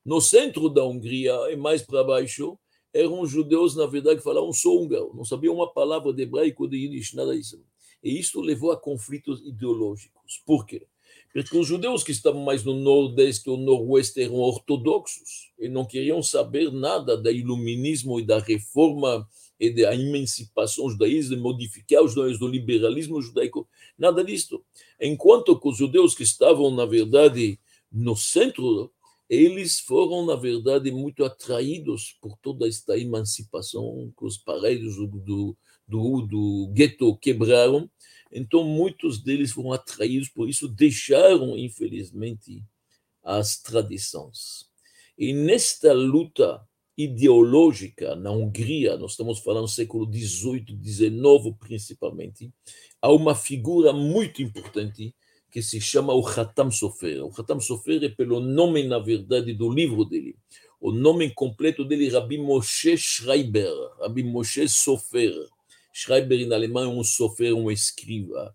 No 0.05 0.21
centro 0.21 0.69
da 0.69 0.85
Hungria, 0.85 1.35
e 1.51 1.57
mais 1.57 1.83
para 1.83 2.05
baixo, 2.05 2.59
eram 2.93 3.27
judeus, 3.27 3.77
na 3.77 3.87
verdade, 3.87 4.19
que 4.19 4.25
falavam 4.25 4.53
só 4.53 4.71
húngaro, 4.75 5.13
não 5.15 5.25
sabiam 5.25 5.55
uma 5.55 5.73
palavra 5.73 6.13
de 6.13 6.23
hebraico, 6.23 6.69
de 6.69 6.77
Yiddish, 6.77 7.15
nada 7.15 7.37
disso. 7.37 7.63
E 8.03 8.19
isso 8.19 8.41
levou 8.41 8.71
a 8.71 8.77
conflitos 8.77 9.41
ideológicos. 9.45 10.43
Por 10.47 10.65
quê? 10.65 10.87
Porque 11.33 11.57
os 11.57 11.67
judeus 11.67 12.03
que 12.03 12.13
estavam 12.13 12.43
mais 12.43 12.65
no 12.65 12.75
nordeste 12.75 13.51
ou 13.51 13.57
noroeste 13.57 14.23
eram 14.23 14.37
ortodoxos 14.37 15.53
e 15.59 15.69
não 15.69 15.85
queriam 15.85 16.23
saber 16.23 16.73
nada 16.73 17.17
do 17.17 17.31
iluminismo 17.31 18.19
e 18.19 18.25
da 18.25 18.39
reforma 18.39 19.29
e 19.61 19.71
da 19.71 19.95
emancipação 19.95 20.89
judaísta, 20.89 21.35
de 21.35 21.41
modificar 21.41 22.03
os 22.03 22.13
judaísmos 22.15 22.41
do 22.41 22.49
liberalismo 22.49 23.21
judaico, 23.21 23.69
nada 23.99 24.25
disto. 24.25 24.65
Enquanto 25.01 25.59
que 25.59 25.69
os 25.69 25.77
judeus 25.77 26.15
que 26.15 26.23
estavam, 26.23 26.71
na 26.71 26.87
verdade, 26.87 27.59
no 27.91 28.17
centro, 28.17 28.91
eles 29.29 29.81
foram, 29.81 30.25
na 30.25 30.35
verdade, 30.37 30.91
muito 30.91 31.25
atraídos 31.25 32.17
por 32.21 32.37
toda 32.39 32.67
esta 32.67 32.99
emancipação 32.99 34.13
que 34.17 34.25
os 34.25 34.39
paredes 34.39 34.97
do, 34.97 35.57
do, 35.87 36.23
do, 36.23 36.73
gueto 36.73 37.17
quebraram 37.17 37.91
então, 38.31 38.63
muitos 38.65 39.23
deles 39.23 39.53
foram 39.53 39.73
atraídos 39.73 40.29
por 40.29 40.49
isso, 40.49 40.69
deixaram, 40.69 41.57
infelizmente, 41.57 42.63
as 43.23 43.61
tradições. 43.61 44.67
E 45.17 45.33
nesta 45.33 45.93
luta 45.93 46.63
ideológica 46.97 48.15
na 48.17 48.31
Hungria, 48.31 48.97
nós 48.97 49.13
estamos 49.13 49.39
falando 49.41 49.65
do 49.65 49.71
século 49.71 50.05
XVIII, 50.13 50.79
XIX 50.83 51.57
principalmente, 51.59 52.53
há 53.01 53.11
uma 53.13 53.35
figura 53.35 53.93
muito 53.93 54.43
importante 54.43 55.15
que 55.51 55.63
se 55.63 55.81
chama 55.81 56.13
o 56.15 56.27
Hatam 56.27 56.71
Sofer. 56.71 57.25
O 57.25 57.33
Hatam 57.37 57.61
Sofer 57.61 58.03
é 58.05 58.09
pelo 58.09 58.41
nome, 58.41 58.83
na 58.85 58.99
verdade, 58.99 59.53
do 59.55 59.71
livro 59.71 60.05
dele. 60.05 60.37
O 60.81 60.93
nome 60.93 61.31
completo 61.31 61.85
dele 61.85 62.09
é 62.09 62.13
Rabbi 62.13 62.39
Moshe 62.39 62.97
Schreiber, 62.97 63.73
Rabbi 64.01 64.23
Moshe 64.23 64.69
Sofer. 64.69 65.35
Schreiber 65.93 66.41
em 66.41 66.53
alemão 66.53 66.85
é 66.85 66.89
um 66.89 67.03
sofer, 67.03 67.53
um 67.55 67.71
escriba. 67.71 68.55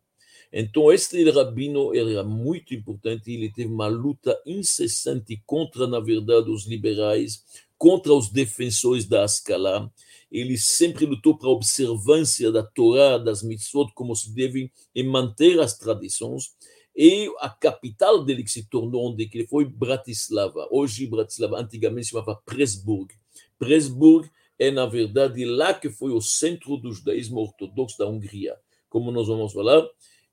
Então, 0.56 0.92
este 0.94 1.28
rabino 1.32 1.96
era 1.96 2.24
muito 2.24 2.76
importante, 2.76 3.32
ele 3.32 3.52
teve 3.52 3.74
uma 3.74 3.88
luta 3.88 4.40
incessante 4.46 5.42
contra, 5.48 5.88
na 5.88 6.00
verdade, 6.00 6.52
os 6.52 6.68
liberais, 6.68 7.44
contra 7.76 8.14
os 8.14 8.30
defensores 8.30 9.06
da 9.06 9.24
Ascalá. 9.24 9.92
Ele 10.32 10.56
sempre 10.58 11.06
lutou 11.06 11.36
para 11.36 11.50
a 11.50 11.52
observância 11.52 12.52
da 12.52 12.64
Torá, 12.64 13.18
das 13.18 13.42
mitzvot, 13.42 13.92
como 13.94 14.16
se 14.16 14.34
deve, 14.34 14.72
e 14.94 15.04
manter 15.04 15.60
as 15.60 15.78
tradições. 15.78 16.56
E 16.96 17.32
a 17.40 17.50
capital 17.50 18.24
dele, 18.24 18.44
que 18.44 18.52
se 18.52 18.70
tornou 18.70 19.12
onde 19.12 19.30
ele 19.34 19.48
foi, 19.48 19.66
Bratislava. 19.66 20.68
Hoje, 20.72 21.08
Bratislava, 21.08 21.60
antigamente 21.60 22.06
se 22.06 22.12
chamava 22.12 22.36
Presburg. 22.46 23.14
Presburg 23.58 24.30
é, 24.60 24.70
na 24.70 24.86
verdade, 24.86 25.44
lá 25.46 25.74
que 25.74 25.90
foi 25.90 26.12
o 26.12 26.22
centro 26.22 26.78
do 26.78 26.94
judaísmo 26.94 27.40
ortodoxo 27.40 27.98
da 27.98 28.08
Hungria, 28.08 28.56
como 28.88 29.12
nós 29.12 29.28
vamos 29.28 29.52
falar, 29.52 29.86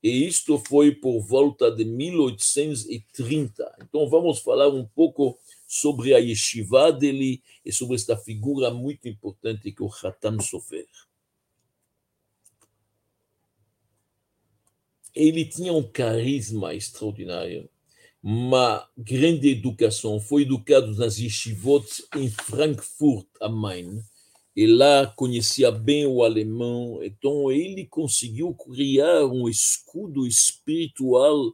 e 0.03 0.25
isto 0.25 0.57
foi 0.57 0.91
por 0.91 1.19
volta 1.21 1.71
de 1.71 1.85
1830. 1.85 3.75
Então, 3.81 4.09
vamos 4.09 4.39
falar 4.39 4.69
um 4.69 4.85
pouco 4.85 5.37
sobre 5.67 6.13
a 6.13 6.17
yeshiva 6.17 6.91
dele 6.91 7.41
e 7.65 7.71
sobre 7.71 7.95
esta 7.95 8.17
figura 8.17 8.71
muito 8.71 9.07
importante 9.07 9.71
que 9.71 9.83
o 9.83 9.89
Hatam 10.03 10.39
Sofer. 10.39 10.87
Ele 15.13 15.45
tinha 15.45 15.73
um 15.73 15.83
carisma 15.83 16.73
extraordinário, 16.73 17.69
uma 18.23 18.87
grande 18.97 19.49
educação, 19.49 20.19
foi 20.19 20.43
educado 20.43 20.95
nas 20.95 21.17
yeshivot 21.17 21.85
em 22.15 22.29
Frankfurt 22.29 23.27
am 23.41 23.55
Main, 23.55 24.01
e 24.55 24.67
lá 24.67 25.07
conhecia 25.07 25.71
bem 25.71 26.05
o 26.05 26.23
alemão, 26.23 27.01
então 27.01 27.51
ele 27.51 27.85
conseguiu 27.85 28.53
criar 28.53 29.25
um 29.25 29.47
escudo 29.47 30.27
espiritual 30.27 31.53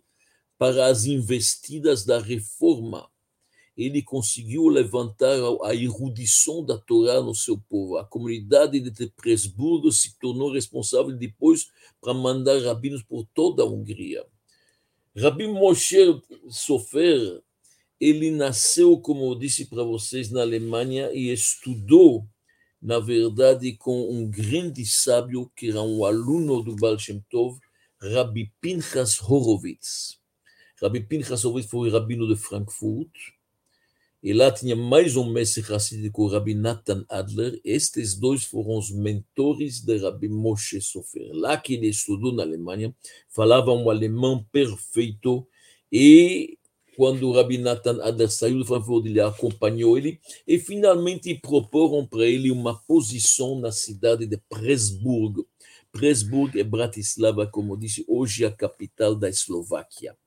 para 0.57 0.87
as 0.87 1.05
investidas 1.05 2.03
da 2.03 2.19
reforma. 2.19 3.07
Ele 3.77 4.01
conseguiu 4.01 4.67
levantar 4.67 5.37
a 5.63 5.75
erudição 5.75 6.65
da 6.65 6.77
Torá 6.77 7.21
no 7.21 7.35
seu 7.35 7.59
povo. 7.69 7.97
A 7.97 8.05
comunidade 8.05 8.79
de 8.79 9.07
Presburgo 9.11 9.91
se 9.91 10.17
tornou 10.17 10.51
responsável 10.51 11.15
depois 11.15 11.67
para 12.01 12.13
mandar 12.13 12.59
rabinos 12.63 13.03
por 13.03 13.25
toda 13.33 13.61
a 13.61 13.65
Hungria. 13.65 14.25
Rabi 15.15 15.47
Moshe 15.47 16.19
Sofer, 16.49 17.41
ele 17.99 18.31
nasceu, 18.31 18.97
como 18.99 19.31
eu 19.31 19.35
disse 19.35 19.65
para 19.65 19.83
vocês, 19.83 20.31
na 20.31 20.41
Alemanha 20.41 21.11
e 21.13 21.31
estudou 21.31 22.27
na 22.81 22.99
verdade, 22.99 23.73
com 23.73 24.09
um 24.09 24.29
grande 24.29 24.85
sábio 24.85 25.51
que 25.55 25.69
era 25.69 25.81
um 25.81 26.05
aluno 26.05 26.61
do 26.61 26.75
Baal 26.75 26.97
Shem 26.97 27.23
Tov, 27.29 27.59
Rabbi 27.99 28.53
Pinchas 28.61 29.19
Horowitz. 29.21 30.19
Rabbi 30.81 31.01
Pinchas 31.01 31.43
Horowitz 31.43 31.69
foi 31.69 31.89
rabino 31.89 32.27
de 32.27 32.35
Frankfurt, 32.35 33.11
e 34.21 34.33
lá 34.33 34.51
tinha 34.51 34.75
mais 34.75 35.15
um 35.15 35.31
mestre 35.31 35.61
racídico, 35.61 36.27
Rabbi 36.27 36.55
Nathan 36.55 37.05
Adler. 37.07 37.59
Estes 37.63 38.15
dois 38.15 38.43
foram 38.43 38.77
os 38.77 38.91
mentores 38.91 39.79
de 39.81 39.97
Rabbi 39.97 40.27
Moshe 40.27 40.81
Sofer. 40.81 41.29
Lá 41.33 41.55
que 41.55 41.75
ele 41.75 41.87
estudou 41.87 42.33
na 42.33 42.43
Alemanha, 42.43 42.95
falava 43.29 43.71
um 43.71 43.89
alemão 43.89 44.43
perfeito 44.51 45.47
e 45.91 46.57
quando 46.95 47.29
o 47.29 47.31
Rabi 47.31 47.59
Nathan 47.59 48.01
Adler 48.01 48.31
saiu 48.31 48.57
do 48.57 48.65
Frankfurt, 48.65 49.05
ele 49.05 49.21
acompanhou 49.21 49.95
ele 49.99 50.19
e 50.47 50.57
finalmente 50.57 51.35
proporam 51.35 52.03
para 52.03 52.25
ele 52.25 52.49
uma 52.49 52.75
posição 52.87 53.59
na 53.59 53.71
cidade 53.71 54.25
de 54.25 54.37
Presburg. 54.49 55.45
Presburg 55.91 56.59
é 56.59 56.63
Bratislava, 56.63 57.45
como 57.45 57.77
disse, 57.77 58.03
hoje 58.07 58.43
a 58.45 58.51
capital 58.51 59.13
da 59.13 59.29
Eslováquia. 59.29 60.17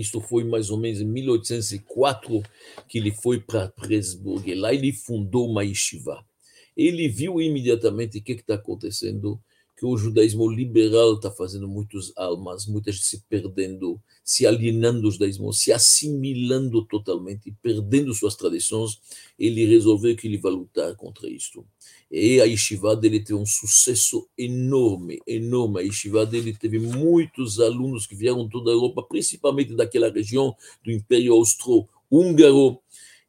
Isto 0.00 0.20
foi 0.20 0.44
mais 0.44 0.70
ou 0.70 0.78
menos 0.78 1.00
em 1.00 1.04
1804 1.04 2.42
que 2.88 2.98
ele 2.98 3.10
foi 3.10 3.40
para 3.40 3.68
Presburg. 3.68 4.54
Lá 4.54 4.72
ele 4.72 4.92
fundou 4.92 5.50
uma 5.50 5.64
yeshiva. 5.64 6.24
Ele 6.76 7.08
viu 7.08 7.40
imediatamente 7.40 8.18
o 8.18 8.22
que 8.22 8.32
está 8.32 8.54
acontecendo 8.54 9.40
que 9.78 9.86
o 9.86 9.96
judaísmo 9.96 10.50
liberal 10.50 11.14
está 11.14 11.30
fazendo 11.30 11.68
muitas 11.68 12.12
almas, 12.16 12.66
muita 12.66 12.90
gente 12.90 13.04
se 13.04 13.22
perdendo, 13.28 14.00
se 14.24 14.44
alienando 14.44 15.02
do 15.02 15.10
judaísmo, 15.12 15.52
se 15.52 15.72
assimilando 15.72 16.84
totalmente, 16.84 17.54
perdendo 17.62 18.12
suas 18.12 18.34
tradições, 18.34 19.00
ele 19.38 19.64
resolveu 19.66 20.16
que 20.16 20.26
ele 20.26 20.36
vai 20.36 20.50
lutar 20.50 20.96
contra 20.96 21.30
isto. 21.30 21.64
E 22.10 22.40
a 22.40 22.44
yeshiva 22.44 22.96
dele 22.96 23.20
teve 23.20 23.38
um 23.38 23.46
sucesso 23.46 24.28
enorme, 24.36 25.20
enorme. 25.24 25.78
A 25.78 25.84
yeshiva 25.84 26.26
dele 26.26 26.52
teve 26.58 26.80
muitos 26.80 27.60
alunos 27.60 28.04
que 28.04 28.16
vieram 28.16 28.48
toda 28.48 28.72
a 28.72 28.74
Europa, 28.74 29.04
principalmente 29.04 29.76
daquela 29.76 30.10
região 30.10 30.56
do 30.84 30.90
Império 30.90 31.34
Austro-Húngaro, 31.34 32.80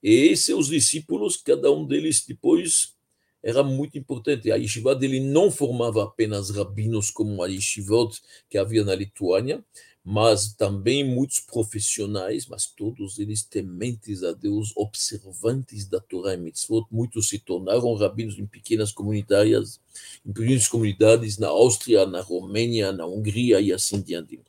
E 0.01 0.35
seus 0.35 0.69
discípulos, 0.69 1.37
cada 1.37 1.71
um 1.71 1.85
deles 1.85 2.25
depois 2.25 2.97
era 3.43 3.63
muito 3.63 3.97
importante. 3.97 4.51
A 4.51 4.55
yeshiva 4.55 4.95
dele 4.95 5.19
não 5.19 5.49
formava 5.49 6.03
apenas 6.03 6.49
rabinos 6.49 7.09
como 7.09 7.41
a 7.43 7.47
yeshivot 7.47 8.21
que 8.49 8.57
havia 8.57 8.83
na 8.83 8.95
Lituânia, 8.95 9.63
mas 10.03 10.53
também 10.53 11.03
muitos 11.03 11.39
profissionais, 11.39 12.47
mas 12.47 12.65
todos 12.65 13.19
eles 13.19 13.43
tementes 13.43 14.23
a 14.23 14.31
Deus, 14.31 14.71
observantes 14.75 15.87
da 15.87 15.99
Torá 15.99 16.33
e 16.33 16.37
Mitzvot. 16.37 16.87
Muitos 16.91 17.29
se 17.29 17.37
tornaram 17.37 17.93
rabinos 17.93 18.39
em 18.39 18.45
pequenas 18.45 18.91
comunidades, 18.91 19.79
em 20.25 20.31
pequenas 20.31 20.67
comunidades 20.67 21.37
na 21.37 21.49
Áustria, 21.49 22.05
na 22.05 22.21
Romênia, 22.21 22.91
na 22.91 23.05
Hungria 23.05 23.61
e 23.61 23.71
assim 23.71 24.01
diante. 24.01 24.39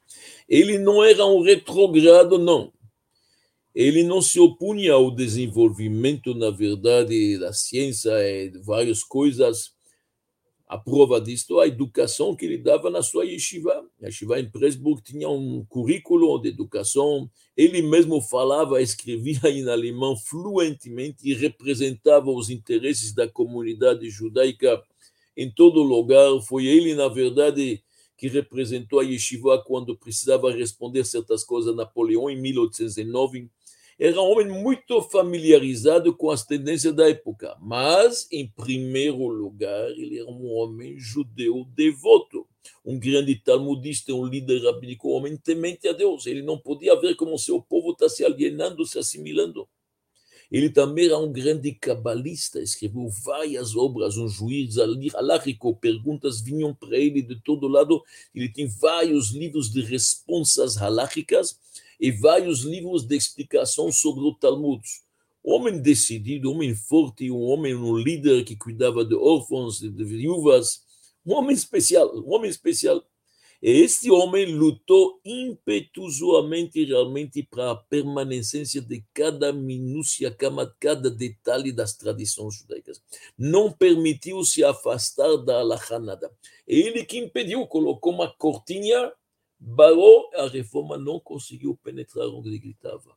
Ele 0.49 0.79
não 0.79 1.05
era 1.05 1.27
um 1.27 1.43
retrogrado, 1.43 2.39
não. 2.39 2.73
Ele 3.81 4.03
não 4.03 4.21
se 4.21 4.39
opunha 4.39 4.93
ao 4.93 5.11
desenvolvimento, 5.11 6.35
na 6.35 6.51
verdade, 6.51 7.39
da 7.39 7.51
ciência 7.51 8.11
e 8.11 8.51
várias 8.59 9.03
coisas 9.03 9.73
a 10.69 10.77
prova 10.77 11.19
disto, 11.19 11.59
a 11.59 11.67
educação 11.67 12.37
que 12.37 12.45
ele 12.45 12.59
dava 12.59 12.91
na 12.91 13.03
sua 13.03 13.25
yeshiva. 13.25 13.73
A 14.03 14.07
yeshiva 14.07 14.39
em 14.39 14.51
Presburg 14.51 15.03
tinha 15.03 15.31
um 15.31 15.65
currículo 15.65 16.39
de 16.39 16.51
educação. 16.51 17.31
Ele 17.57 17.81
mesmo 17.81 18.21
falava, 18.21 18.83
escrevia 18.83 19.49
em 19.49 19.67
alemão 19.67 20.15
fluentemente 20.15 21.27
e 21.27 21.33
representava 21.33 22.31
os 22.31 22.51
interesses 22.51 23.15
da 23.15 23.27
comunidade 23.27 24.11
judaica 24.11 24.83
em 25.35 25.51
todo 25.51 25.83
lugar. 25.83 26.39
Foi 26.43 26.67
ele, 26.67 26.95
na 26.95 27.09
verdade, 27.09 27.83
que 28.19 28.29
representou 28.29 29.01
a 29.01 29.05
yeshiva 29.05 29.65
quando 29.67 29.97
precisava 29.97 30.53
responder 30.53 31.07
certas 31.07 31.43
coisas 31.43 31.73
a 31.73 31.77
Napoleão 31.77 32.29
em 32.29 32.39
1809 32.39 33.49
era 34.01 34.19
um 34.19 34.31
homem 34.31 34.49
muito 34.49 35.03
familiarizado 35.03 36.17
com 36.17 36.31
as 36.31 36.43
tendências 36.43 36.95
da 36.95 37.07
época, 37.07 37.55
mas, 37.61 38.27
em 38.33 38.49
primeiro 38.49 39.29
lugar, 39.29 39.91
ele 39.91 40.19
era 40.19 40.31
um 40.31 40.51
homem 40.55 40.99
judeu 40.99 41.67
devoto, 41.75 42.47
um 42.83 42.99
grande 42.99 43.35
talmudista, 43.35 44.15
um 44.15 44.25
líder 44.25 44.65
rabínico, 44.65 45.11
um 45.11 45.13
homem 45.13 45.37
temente 45.37 45.87
a 45.87 45.93
Deus. 45.93 46.25
Ele 46.25 46.41
não 46.41 46.59
podia 46.59 46.99
ver 46.99 47.15
como 47.15 47.39
seu 47.39 47.61
povo 47.61 47.93
está 47.93 48.09
se 48.09 48.25
alienando, 48.25 48.87
se 48.87 48.99
assimilando. 48.99 49.69
Ele 50.51 50.69
também 50.69 51.07
era 51.07 51.17
um 51.17 51.31
grande 51.31 51.73
cabalista, 51.73 52.61
escreveu 52.61 53.09
várias 53.25 53.77
obras, 53.77 54.17
um 54.17 54.29
juiz 54.29 54.77
alárrico, 55.15 55.77
perguntas 55.77 56.41
vinham 56.41 56.75
para 56.75 56.97
ele 56.97 57.23
de 57.23 57.37
todo 57.37 57.69
lado. 57.69 58.03
Ele 58.35 58.49
tem 58.49 58.67
vários 58.67 59.31
livros 59.31 59.71
de 59.71 59.81
responsas 59.81 60.77
haláricas 60.77 61.57
e 62.01 62.11
vários 62.11 62.63
livros 62.63 63.07
de 63.07 63.17
explicação 63.17 63.93
sobre 63.93 64.25
o 64.25 64.35
Talmud. 64.35 64.83
Homem 65.43 65.81
decidido, 65.81 66.51
homem 66.51 66.75
forte, 66.75 67.31
um 67.31 67.43
homem, 67.43 67.75
um 67.75 67.97
líder 67.97 68.45
que 68.45 68.57
cuidava 68.57 69.05
de 69.05 69.15
órfãos, 69.15 69.79
de 69.81 70.05
viúvas, 70.05 70.83
um 71.25 71.33
homem 71.35 71.55
especial, 71.55 72.13
um 72.17 72.35
homem 72.35 72.51
especial. 72.51 73.05
E 73.63 73.71
este 73.71 74.11
homem 74.11 74.47
lutou 74.55 75.21
impetuosamente 75.25 76.83
realmente 76.85 77.43
para 77.43 77.73
a 77.73 77.77
permanência 77.77 78.81
de 78.81 79.05
cada 79.13 79.53
minúcia, 79.53 80.35
cada 80.79 81.11
detalhe 81.11 81.71
das 81.71 81.95
tradições 81.95 82.57
judaicas. 82.57 83.03
Não 83.37 83.71
permitiu 83.71 84.43
se 84.45 84.65
afastar 84.65 85.37
da 85.37 85.61
alachanada. 85.61 86.33
Ele 86.67 87.05
que 87.05 87.19
impediu, 87.19 87.67
colocou 87.67 88.15
uma 88.15 88.33
cortinha 88.33 89.13
Baró, 89.63 90.31
a 90.37 90.49
reforma 90.49 90.97
não 90.97 91.21
conseguiu 91.21 91.79
penetrar 91.85 92.27
onde 92.29 92.49
ele 92.49 92.59
gritava. 92.59 93.15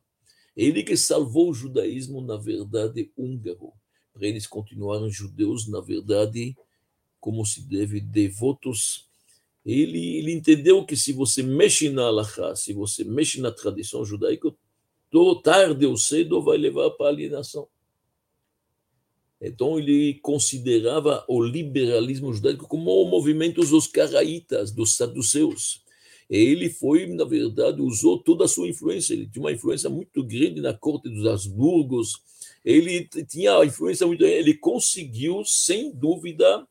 Ele 0.54 0.82
que 0.82 0.94
salvou 0.94 1.48
o 1.48 1.54
judaísmo, 1.54 2.20
na 2.20 2.36
verdade, 2.36 3.10
húngaro. 3.16 3.72
Para 4.12 4.26
eles 4.26 4.46
continuarem 4.46 5.08
judeus, 5.08 5.66
na 5.66 5.80
verdade, 5.80 6.54
como 7.18 7.46
se 7.46 7.66
deve, 7.66 7.98
devotos. 7.98 9.08
Ele, 9.64 10.18
ele 10.18 10.32
entendeu 10.32 10.84
que 10.84 10.96
se 10.96 11.12
você 11.12 11.42
mexe 11.42 11.88
na 11.88 12.04
Allahá, 12.04 12.54
se 12.54 12.72
você 12.72 13.02
mexe 13.04 13.40
na 13.40 13.50
tradição 13.50 14.04
judaica, 14.04 14.54
tarde 15.42 15.86
ou 15.86 15.96
cedo 15.96 16.42
vai 16.42 16.58
levar 16.58 16.90
para 16.90 17.06
a 17.06 17.08
alienação. 17.08 17.68
Então 19.40 19.78
ele 19.78 20.14
considerava 20.22 21.24
o 21.28 21.42
liberalismo 21.42 22.32
judaico 22.32 22.66
como 22.66 22.90
o 22.90 23.08
movimento 23.08 23.60
dos 23.60 23.86
caraítas, 23.86 24.70
dos 24.70 24.96
saduceus 24.96 25.84
ele 26.28 26.70
foi, 26.70 27.06
na 27.06 27.24
verdade, 27.24 27.82
usou 27.82 28.18
toda 28.18 28.44
a 28.44 28.48
sua 28.48 28.68
influência. 28.68 29.14
Ele 29.14 29.28
tinha 29.28 29.42
uma 29.42 29.52
influência 29.52 29.90
muito 29.90 30.24
grande 30.24 30.60
na 30.60 30.72
corte 30.72 31.08
dos 31.08 31.26
Habsburgos. 31.26 32.22
Ele 32.64 33.06
tinha 33.28 33.62
influência 33.64 34.06
muito 34.06 34.20
grande. 34.20 34.34
Ele 34.34 34.54
conseguiu, 34.54 35.44
sem 35.44 35.90
dúvida, 35.92 36.66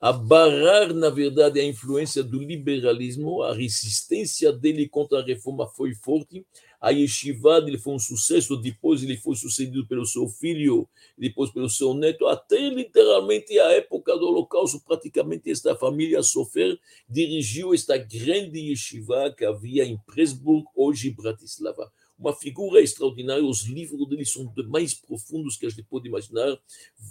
abarrar, 0.00 0.92
na 0.92 1.10
verdade, 1.10 1.60
a 1.60 1.64
influência 1.64 2.22
do 2.22 2.38
liberalismo. 2.38 3.42
A 3.42 3.54
resistência 3.54 4.52
dele 4.52 4.88
contra 4.88 5.20
a 5.20 5.24
reforma 5.24 5.66
foi 5.68 5.94
forte 5.94 6.44
a 6.80 6.90
yeshiva 6.90 7.58
ele 7.66 7.78
foi 7.78 7.94
um 7.94 7.98
sucesso, 7.98 8.56
depois 8.56 9.02
ele 9.02 9.16
foi 9.16 9.34
sucedido 9.34 9.86
pelo 9.86 10.04
seu 10.04 10.28
filho, 10.28 10.88
depois 11.16 11.50
pelo 11.50 11.68
seu 11.68 11.94
neto, 11.94 12.26
até 12.26 12.68
literalmente 12.68 13.58
a 13.58 13.72
época 13.72 14.16
do 14.16 14.26
Holocausto, 14.26 14.80
praticamente 14.80 15.50
esta 15.50 15.74
família 15.74 16.22
Sofer 16.22 16.78
dirigiu 17.08 17.74
esta 17.74 17.96
grande 17.96 18.60
yeshiva 18.70 19.34
que 19.36 19.44
havia 19.44 19.84
em 19.84 19.98
Presburg, 20.06 20.64
hoje 20.74 21.10
Bratislava. 21.10 21.90
Uma 22.18 22.34
figura 22.34 22.80
extraordinária, 22.80 23.44
os 23.44 23.64
livros 23.64 24.08
dele 24.08 24.24
são 24.24 24.50
mais 24.68 24.94
profundos 24.94 25.56
que 25.56 25.66
a 25.66 25.68
gente 25.68 25.82
pode 25.82 26.08
imaginar, 26.08 26.58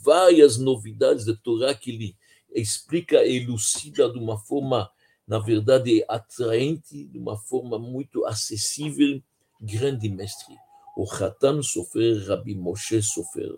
várias 0.03 0.57
novidades 0.57 1.25
da 1.25 1.35
Torá 1.35 1.73
que 1.73 1.91
ele 1.91 2.15
explica 2.55 3.25
elucida 3.25 4.11
de 4.11 4.17
uma 4.17 4.37
forma, 4.37 4.89
na 5.27 5.39
verdade, 5.39 6.03
atraente, 6.07 7.05
de 7.05 7.19
uma 7.19 7.37
forma 7.37 7.77
muito 7.77 8.25
acessível, 8.25 9.21
grande 9.61 10.09
mestre, 10.09 10.55
o 10.97 11.03
Hatan 11.03 11.61
Sofer, 11.61 12.25
Rabbi 12.27 12.55
Moshe 12.55 13.01
Sofer. 13.01 13.55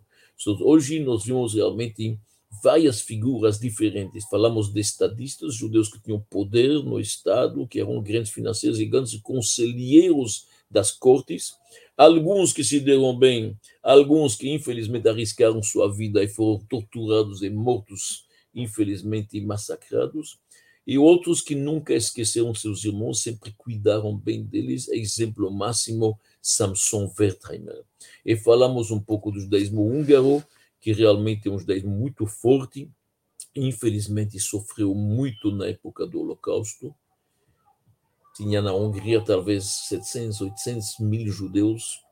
Hoje 0.61 0.99
nós 0.99 1.25
vimos 1.25 1.53
realmente 1.53 2.19
várias 2.63 3.01
figuras 3.01 3.59
diferentes. 3.59 4.25
Falamos 4.29 4.71
de 4.71 4.79
estadistas, 4.79 5.55
judeus 5.55 5.89
que 5.89 6.01
tinham 6.01 6.19
poder 6.29 6.83
no 6.83 6.99
Estado, 6.99 7.67
que 7.67 7.79
eram 7.79 8.01
grandes 8.01 8.31
financeiros 8.31 8.79
e 8.79 8.85
grandes 8.85 9.19
conselheiros 9.21 10.45
das 10.69 10.91
cortes, 10.91 11.53
alguns 11.95 12.51
que 12.51 12.63
se 12.63 12.79
deram 12.79 13.17
bem, 13.17 13.57
alguns 13.81 14.35
que 14.35 14.49
infelizmente 14.49 15.07
arriscaram 15.07 15.63
sua 15.63 15.91
vida 15.91 16.21
e 16.21 16.27
foram 16.27 16.59
torturados 16.67 17.41
e 17.41 17.49
mortos, 17.49 18.26
infelizmente 18.57 19.39
massacrados, 19.39 20.39
e 20.85 20.97
outros 20.97 21.41
que 21.41 21.53
nunca 21.53 21.93
esqueceram 21.93 22.55
seus 22.55 22.85
irmãos, 22.85 23.21
sempre 23.21 23.53
cuidaram 23.57 24.15
bem 24.15 24.41
deles. 24.43 24.87
Exemplo 24.87 25.51
máximo, 25.51 26.17
Samson 26.41 27.13
Wertheimer. 27.19 27.83
E 28.25 28.37
falamos 28.37 28.89
um 28.89 28.99
pouco 28.99 29.29
do 29.29 29.39
judaísmo 29.39 29.85
húngaro, 29.85 30.41
que 30.79 30.93
realmente 30.93 31.49
é 31.49 31.51
um 31.51 31.59
judaísmo 31.59 31.91
muito 31.91 32.25
forte, 32.25 32.89
infelizmente 33.53 34.39
sofreu 34.39 34.95
muito 34.95 35.51
na 35.51 35.67
época 35.67 36.07
do 36.07 36.21
Holocausto. 36.21 36.95
Tinha 38.33 38.61
na 38.61 38.73
Hungria 38.73 39.19
talvez 39.19 39.65
700, 39.89 40.39
800 40.39 40.99
mil 40.99 41.29
judeus 41.29 42.06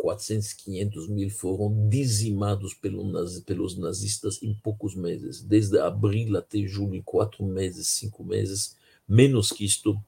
400, 0.00 0.52
500 0.52 1.08
mil 1.08 1.28
foram 1.30 1.88
dizimados 1.88 2.72
pelos 2.72 3.76
nazistas 3.76 4.40
em 4.42 4.54
poucos 4.54 4.94
meses, 4.94 5.42
desde 5.42 5.78
abril 5.78 6.36
até 6.36 6.60
julho, 6.60 7.02
quatro 7.02 7.44
meses, 7.44 7.88
cinco 7.88 8.24
meses, 8.24 8.76
menos 9.08 9.50
que 9.50 9.64
isto, 9.64 10.00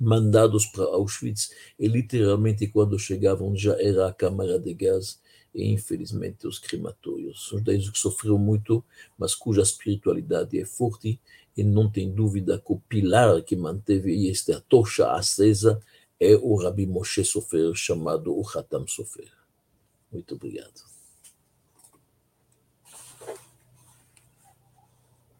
mandados 0.00 0.66
para 0.66 0.84
Auschwitz, 0.84 1.50
e 1.78 1.86
literalmente 1.86 2.66
quando 2.66 2.98
chegavam 2.98 3.54
já 3.56 3.80
era 3.80 4.08
a 4.08 4.12
câmara 4.12 4.58
de 4.58 4.74
gás 4.74 5.20
e 5.54 5.72
infelizmente 5.72 6.46
os 6.46 6.58
crematórios. 6.58 7.48
São 7.48 7.58
judeus 7.58 7.90
que 7.90 7.98
sofreram 7.98 8.38
muito, 8.38 8.84
mas 9.16 9.34
cuja 9.34 9.62
espiritualidade 9.62 10.58
é 10.58 10.64
forte 10.64 11.18
e 11.56 11.64
não 11.64 11.90
tem 11.90 12.10
dúvida 12.12 12.58
que 12.58 12.72
o 12.72 12.80
pilar 12.88 13.42
que 13.42 13.56
manteve 13.56 14.30
esta 14.30 14.60
tocha 14.68 15.12
acesa 15.12 15.80
é 16.20 16.34
o 16.36 16.56
Rabi 16.56 16.86
Moshe 16.86 17.24
Sofer, 17.24 17.74
chamado 17.74 18.36
o 18.36 18.42
Hatam 18.46 18.86
Sofer. 18.86 19.32
Muito 20.10 20.34
obrigado. 20.34 20.97